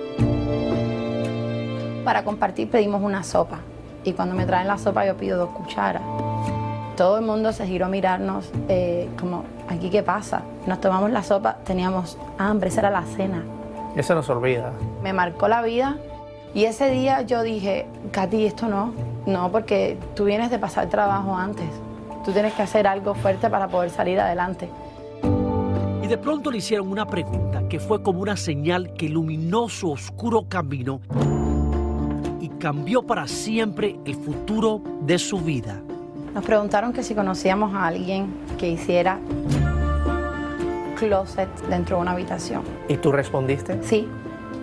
Para 2.05 2.23
compartir 2.23 2.69
pedimos 2.69 3.01
una 3.01 3.21
sopa 3.21 3.59
y 4.05 4.13
cuando 4.13 4.33
me 4.33 4.45
traen 4.45 4.67
la 4.67 4.77
sopa 4.77 5.05
yo 5.05 5.17
pido 5.17 5.37
dos 5.37 5.49
cucharas. 5.49 6.01
Todo 6.95 7.19
el 7.19 7.25
mundo 7.25 7.53
se 7.53 7.65
giró 7.65 7.85
a 7.85 7.89
mirarnos 7.89 8.51
eh, 8.67 9.09
como, 9.19 9.43
¿aquí 9.69 9.89
qué 9.89 10.03
pasa? 10.03 10.41
Nos 10.67 10.81
tomamos 10.81 11.11
la 11.11 11.23
sopa, 11.23 11.57
teníamos 11.63 12.17
hambre, 12.37 12.69
esa 12.69 12.81
era 12.81 12.91
la 12.91 13.03
cena. 13.03 13.43
Eso 13.95 14.13
nos 14.15 14.29
olvida. 14.29 14.71
Me 15.01 15.13
marcó 15.13 15.47
la 15.47 15.61
vida 15.61 15.97
y 16.53 16.65
ese 16.65 16.91
día 16.91 17.21
yo 17.21 17.43
dije, 17.43 17.87
Katy, 18.11 18.45
esto 18.45 18.67
no, 18.67 18.93
no, 19.25 19.51
porque 19.51 19.97
tú 20.15 20.25
vienes 20.25 20.51
de 20.51 20.59
pasar 20.59 20.89
trabajo 20.89 21.35
antes. 21.35 21.67
Tú 22.25 22.33
tienes 22.33 22.53
que 22.53 22.61
hacer 22.61 22.87
algo 22.87 23.15
fuerte 23.15 23.49
para 23.49 23.67
poder 23.67 23.89
salir 23.89 24.19
adelante. 24.19 24.69
Y 26.03 26.07
de 26.07 26.17
pronto 26.17 26.51
le 26.51 26.57
hicieron 26.57 26.89
una 26.89 27.05
pregunta 27.07 27.63
que 27.69 27.79
fue 27.79 28.03
como 28.03 28.21
una 28.21 28.35
señal 28.35 28.93
que 28.93 29.05
iluminó 29.05 29.69
su 29.69 29.91
oscuro 29.91 30.45
camino 30.47 30.99
y 32.41 32.49
cambió 32.49 33.01
para 33.01 33.27
siempre 33.27 33.97
el 34.05 34.15
futuro 34.15 34.81
de 35.01 35.17
su 35.17 35.39
vida. 35.39 35.81
Nos 36.33 36.45
preguntaron 36.45 36.93
que 36.93 37.03
si 37.03 37.13
conocíamos 37.13 37.73
a 37.75 37.87
alguien 37.87 38.33
que 38.57 38.69
hiciera 38.69 39.19
closet 40.97 41.49
dentro 41.67 41.97
de 41.97 42.01
una 42.03 42.11
habitación. 42.11 42.61
¿Y 42.87 42.97
tú 42.97 43.11
respondiste? 43.11 43.81
Sí. 43.83 44.07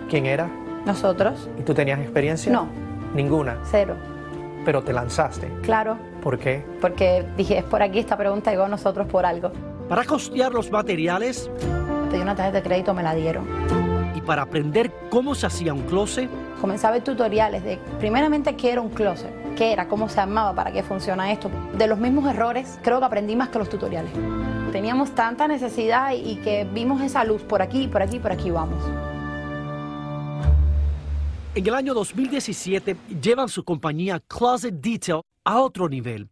¿Quién 0.09 0.25
era? 0.25 0.49
¿Nosotros? 0.85 1.49
¿Y 1.59 1.63
tú 1.63 1.73
tenías 1.73 1.99
experiencia? 1.99 2.51
No. 2.51 2.67
¿Ninguna? 3.13 3.59
Cero. 3.69 3.95
Pero 4.65 4.81
te 4.81 4.93
lanzaste. 4.93 5.47
Claro. 5.61 5.97
¿Por 6.23 6.39
qué? 6.39 6.65
Porque 6.81 7.25
dije, 7.37 7.59
es 7.59 7.63
por 7.63 7.83
aquí 7.83 7.99
esta 7.99 8.17
pregunta 8.17 8.51
llegó 8.51 8.63
a 8.63 8.69
nosotros 8.69 9.07
por 9.07 9.25
algo. 9.25 9.51
Para 9.87 10.05
costear 10.05 10.53
los 10.53 10.71
materiales. 10.71 11.51
Pedí 12.09 12.21
una 12.21 12.35
tarjeta 12.35 12.57
de 12.57 12.63
crédito, 12.63 12.93
me 12.93 13.03
la 13.03 13.13
dieron. 13.13 13.45
Y 14.15 14.21
para 14.21 14.41
aprender 14.43 14.91
cómo 15.09 15.35
se 15.35 15.45
hacía 15.45 15.73
un 15.73 15.81
closet. 15.83 16.29
Comencé 16.59 16.87
a 16.87 16.91
ver 16.91 17.03
tutoriales 17.03 17.63
de, 17.63 17.77
primeramente, 17.99 18.55
qué 18.55 18.71
era 18.71 18.81
un 18.81 18.89
closet, 18.89 19.31
qué 19.59 19.73
era, 19.73 19.89
cómo 19.89 20.07
se 20.07 20.21
armaba, 20.21 20.55
para 20.55 20.71
qué 20.71 20.83
funciona 20.83 21.33
esto. 21.33 21.51
De 21.77 21.85
los 21.85 21.99
mismos 21.99 22.25
errores, 22.33 22.79
creo 22.81 22.99
que 22.99 23.05
aprendí 23.05 23.35
más 23.35 23.49
que 23.49 23.59
los 23.59 23.67
tutoriales. 23.67 24.09
Teníamos 24.71 25.13
tanta 25.13 25.49
necesidad 25.49 26.13
y 26.13 26.37
que 26.37 26.65
vimos 26.73 27.01
esa 27.01 27.25
luz 27.25 27.41
por 27.41 27.61
aquí, 27.61 27.89
por 27.89 28.01
aquí, 28.01 28.19
por 28.19 28.31
aquí 28.31 28.51
vamos. 28.51 28.81
En 31.55 31.67
el 31.67 31.75
año 31.75 31.93
2017 31.93 32.95
llevan 33.21 33.49
su 33.49 33.65
compañía 33.65 34.21
Closet 34.29 34.75
Detail 34.75 35.23
a 35.43 35.59
otro 35.59 35.89
nivel, 35.89 36.29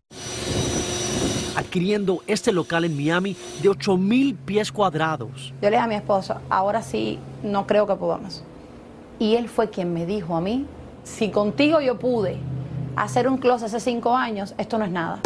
adquiriendo 1.57 2.23
este 2.27 2.53
local 2.53 2.85
en 2.85 2.95
Miami 2.95 3.35
de 3.61 3.67
8000 3.67 4.35
pies 4.35 4.71
cuadrados. 4.71 5.53
Yo 5.61 5.69
le 5.69 5.71
dije 5.71 5.83
a 5.83 5.87
mi 5.87 5.95
esposo, 5.95 6.35
ahora 6.49 6.81
sí, 6.81 7.19
no 7.43 7.67
creo 7.67 7.85
que 7.87 7.95
podamos. 7.95 8.45
Y 9.19 9.35
él 9.35 9.49
fue 9.49 9.69
quien 9.69 9.93
me 9.93 10.05
dijo 10.05 10.33
a 10.33 10.39
mí, 10.39 10.65
si 11.03 11.29
contigo 11.29 11.81
yo 11.81 11.99
pude 11.99 12.39
hacer 12.97 13.27
un 13.27 13.37
closet 13.37 13.67
hace 13.67 13.79
cinco 13.79 14.15
años, 14.15 14.53
esto 14.57 14.77
no 14.77 14.85
es 14.85 14.91
nada. 14.91 15.19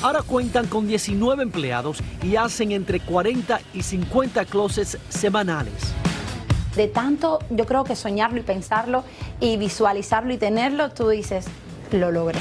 Ahora 0.00 0.22
cuentan 0.22 0.66
con 0.66 0.86
19 0.86 1.42
empleados 1.42 1.98
y 2.22 2.36
hacen 2.36 2.70
entre 2.70 3.00
40 3.00 3.60
y 3.74 3.82
50 3.82 4.44
closets 4.44 4.96
semanales. 5.08 5.74
De 6.76 6.86
tanto, 6.86 7.40
yo 7.50 7.66
creo 7.66 7.82
que 7.82 7.96
soñarlo 7.96 8.38
y 8.38 8.42
pensarlo 8.42 9.02
y 9.40 9.56
visualizarlo 9.56 10.32
y 10.32 10.36
tenerlo, 10.36 10.90
tú 10.90 11.08
dices, 11.08 11.46
lo 11.90 12.12
logré. 12.12 12.38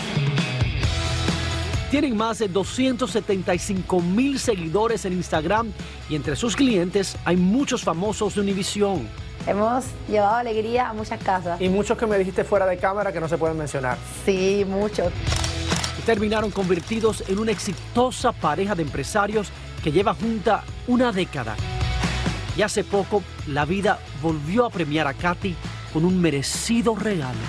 Tienen 1.89 2.15
más 2.15 2.37
de 2.39 2.49
275 2.49 4.01
mil 4.01 4.39
seguidores 4.39 5.05
en 5.05 5.13
Instagram 5.13 5.71
y 6.09 6.15
entre 6.15 6.35
sus 6.35 6.55
clientes 6.55 7.17
hay 7.25 7.37
muchos 7.37 7.81
famosos 7.81 8.35
de 8.35 8.41
Univision. 8.41 9.07
Hemos 9.47 9.85
llevado 10.09 10.35
alegría 10.35 10.89
a 10.89 10.93
muchas 10.93 11.23
casas. 11.23 11.61
Y 11.61 11.69
muchos 11.69 11.97
que 11.97 12.05
me 12.05 12.17
dijiste 12.17 12.43
fuera 12.43 12.65
de 12.65 12.77
cámara 12.77 13.13
que 13.13 13.21
no 13.21 13.29
se 13.29 13.37
pueden 13.37 13.57
mencionar. 13.57 13.97
Sí, 14.25 14.65
muchos. 14.67 15.13
Y 15.97 16.01
terminaron 16.01 16.51
convertidos 16.51 17.23
en 17.29 17.39
una 17.39 17.51
exitosa 17.51 18.33
pareja 18.33 18.75
de 18.75 18.83
empresarios 18.83 19.49
que 19.81 19.93
lleva 19.93 20.13
junta 20.13 20.65
una 20.87 21.13
década. 21.13 21.55
Y 22.57 22.61
hace 22.61 22.83
poco 22.83 23.23
la 23.47 23.63
vida 23.63 23.99
volvió 24.21 24.65
a 24.65 24.69
premiar 24.69 25.07
a 25.07 25.13
Katy 25.13 25.55
con 25.93 26.03
un 26.03 26.19
merecido 26.19 26.93
regalo. 26.95 27.39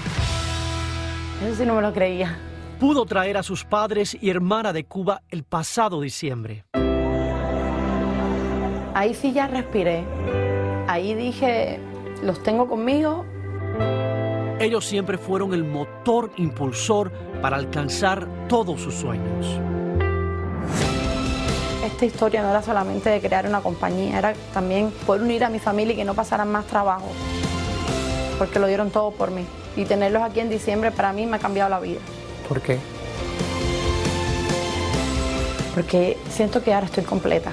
Eso 1.45 1.57
sí 1.57 1.67
no 1.67 1.75
me 1.75 1.83
lo 1.83 1.93
creía. 1.93 2.39
Pudo 2.79 3.07
traer 3.07 3.37
a 3.37 3.43
sus 3.43 3.65
padres 3.65 4.17
y 4.21 4.31
hermana 4.31 4.73
de 4.73 4.85
Cuba 4.85 5.23
el 5.31 5.43
pasado 5.43 6.01
diciembre. 6.01 6.65
Ahí 8.95 9.15
sí 9.15 9.33
ya 9.33 9.49
respiré. 9.49 10.05
Ahí 10.89 11.15
dije, 11.15 11.79
los 12.23 12.43
tengo 12.43 12.67
conmigo. 12.67 13.27
Ellos 14.59 14.87
siempre 14.87 15.19
fueron 15.19 15.53
el 15.53 15.63
motor 15.63 16.33
impulsor 16.39 17.13
para 17.43 17.57
alcanzar 17.57 18.27
todos 18.49 18.81
sus 18.81 18.95
sueños. 18.95 19.61
Esta 21.85 22.07
historia 22.07 22.41
no 22.41 22.49
era 22.49 22.63
solamente 22.63 23.11
de 23.11 23.21
crear 23.21 23.47
una 23.47 23.61
compañía, 23.61 24.19
era 24.19 24.33
también 24.55 24.91
poder 25.05 25.23
unir 25.23 25.45
a 25.45 25.51
mi 25.51 25.59
familia 25.59 25.93
y 25.93 25.97
que 25.97 26.07
no 26.07 26.15
pasaran 26.15 26.51
más 26.51 26.65
trabajo, 26.67 27.09
porque 28.39 28.59
lo 28.59 28.67
dieron 28.67 28.91
todo 28.91 29.11
por 29.11 29.31
mí. 29.31 29.45
Y 29.77 29.85
tenerlos 29.85 30.23
aquí 30.23 30.41
en 30.41 30.49
diciembre 30.49 30.91
para 30.91 31.13
mí 31.13 31.27
me 31.27 31.37
ha 31.37 31.39
cambiado 31.39 31.69
la 31.69 31.81
vida. 31.81 32.01
¿Por 32.49 32.63
qué? 32.63 32.79
Porque 35.75 36.17
siento 36.31 36.63
que 36.63 36.73
ahora 36.73 36.87
estoy 36.87 37.05
completa. 37.05 37.53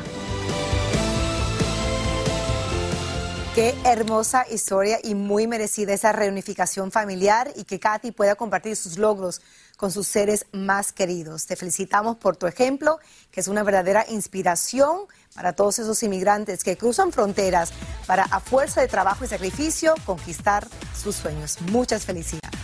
Qué 3.56 3.74
hermosa 3.86 4.46
historia 4.52 5.00
y 5.02 5.16
muy 5.16 5.48
merecida 5.48 5.94
esa 5.94 6.12
reunificación 6.12 6.92
familiar 6.92 7.54
y 7.56 7.64
que 7.64 7.80
Katy 7.80 8.12
pueda 8.12 8.36
compartir 8.36 8.76
sus 8.76 8.98
logros 8.98 9.40
con 9.78 9.94
sus 9.94 10.08
seres 10.08 10.46
más 10.52 10.92
queridos. 10.92 11.46
Te 11.46 11.56
felicitamos 11.56 12.18
por 12.18 12.36
tu 12.36 12.48
ejemplo, 12.48 13.00
que 13.32 13.40
es 13.40 13.48
una 13.48 13.64
verdadera 13.64 14.06
inspiración 14.10 15.04
para 15.34 15.54
todos 15.54 15.80
esos 15.80 16.04
inmigrantes 16.04 16.66
que 16.66 16.76
cruzan 16.76 17.14
fronteras 17.14 17.72
para, 18.06 18.24
a 18.24 18.42
fuerza 18.42 18.82
de 18.82 18.90
trabajo 18.90 19.24
y 19.24 19.30
sacrificio, 19.30 19.96
conquistar 20.06 20.68
sus 20.94 21.16
sueños. 21.16 21.58
Muchas 21.72 22.04
felicidades. 22.04 22.60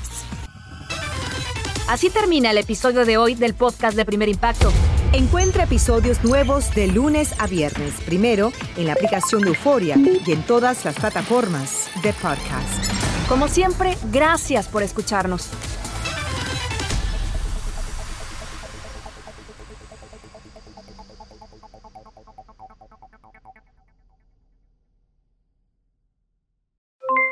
Así 1.87 2.09
termina 2.09 2.51
el 2.51 2.57
episodio 2.57 3.05
de 3.05 3.17
hoy 3.17 3.35
del 3.35 3.53
podcast 3.53 3.95
de 3.95 4.03
Primer 4.03 4.27
Impacto. 4.27 4.73
Encuentra 5.13 5.65
episodios 5.65 6.23
nuevos 6.23 6.73
de 6.73 6.87
lunes 6.87 7.37
a 7.37 7.45
viernes, 7.45 7.99
primero 8.05 8.53
en 8.77 8.87
la 8.87 8.93
aplicación 8.93 9.41
de 9.41 9.49
Euforia 9.49 9.97
y 9.97 10.31
en 10.31 10.41
todas 10.43 10.85
las 10.85 10.97
plataformas 10.97 11.91
de 12.01 12.13
podcast. 12.13 12.89
Como 13.27 13.49
siempre, 13.49 13.97
gracias 14.05 14.69
por 14.69 14.83
escucharnos. 14.83 15.51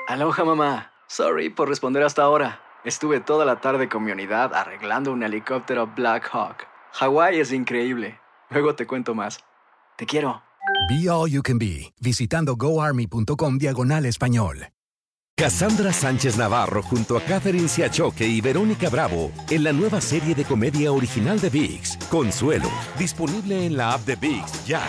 Aloha 0.09 0.43
mamá. 0.43 0.91
Sorry 1.07 1.49
por 1.49 1.69
responder 1.69 2.03
hasta 2.03 2.23
ahora. 2.23 2.61
Estuve 2.83 3.21
toda 3.21 3.45
la 3.45 3.61
tarde 3.61 3.87
con 3.87 4.03
mi 4.03 4.11
unidad 4.11 4.53
arreglando 4.53 5.13
un 5.13 5.23
helicóptero 5.23 5.87
Black 5.87 6.29
Hawk. 6.33 6.78
Hawái 6.99 7.39
es 7.39 7.53
increíble. 7.53 8.19
Luego 8.49 8.75
te 8.75 8.85
cuento 8.85 9.15
más. 9.15 9.39
Te 9.97 10.05
quiero. 10.05 10.43
Be 10.89 11.09
All 11.09 11.31
You 11.31 11.41
Can 11.41 11.57
Be, 11.57 11.93
visitando 12.01 12.57
goarmy.com 12.57 13.57
diagonal 13.57 14.05
español. 14.05 14.67
Cassandra 15.37 15.93
Sánchez 15.93 16.37
Navarro 16.37 16.83
junto 16.83 17.15
a 17.15 17.21
Catherine 17.21 17.69
Siachoque 17.69 18.27
y 18.27 18.41
Verónica 18.41 18.89
Bravo 18.89 19.31
en 19.49 19.63
la 19.63 19.71
nueva 19.71 20.01
serie 20.01 20.35
de 20.35 20.43
comedia 20.43 20.91
original 20.91 21.39
de 21.39 21.49
VIX, 21.49 21.95
Consuelo, 22.09 22.69
disponible 22.97 23.65
en 23.65 23.77
la 23.77 23.93
app 23.93 24.01
de 24.01 24.17
VIX 24.17 24.65
ya. 24.65 24.81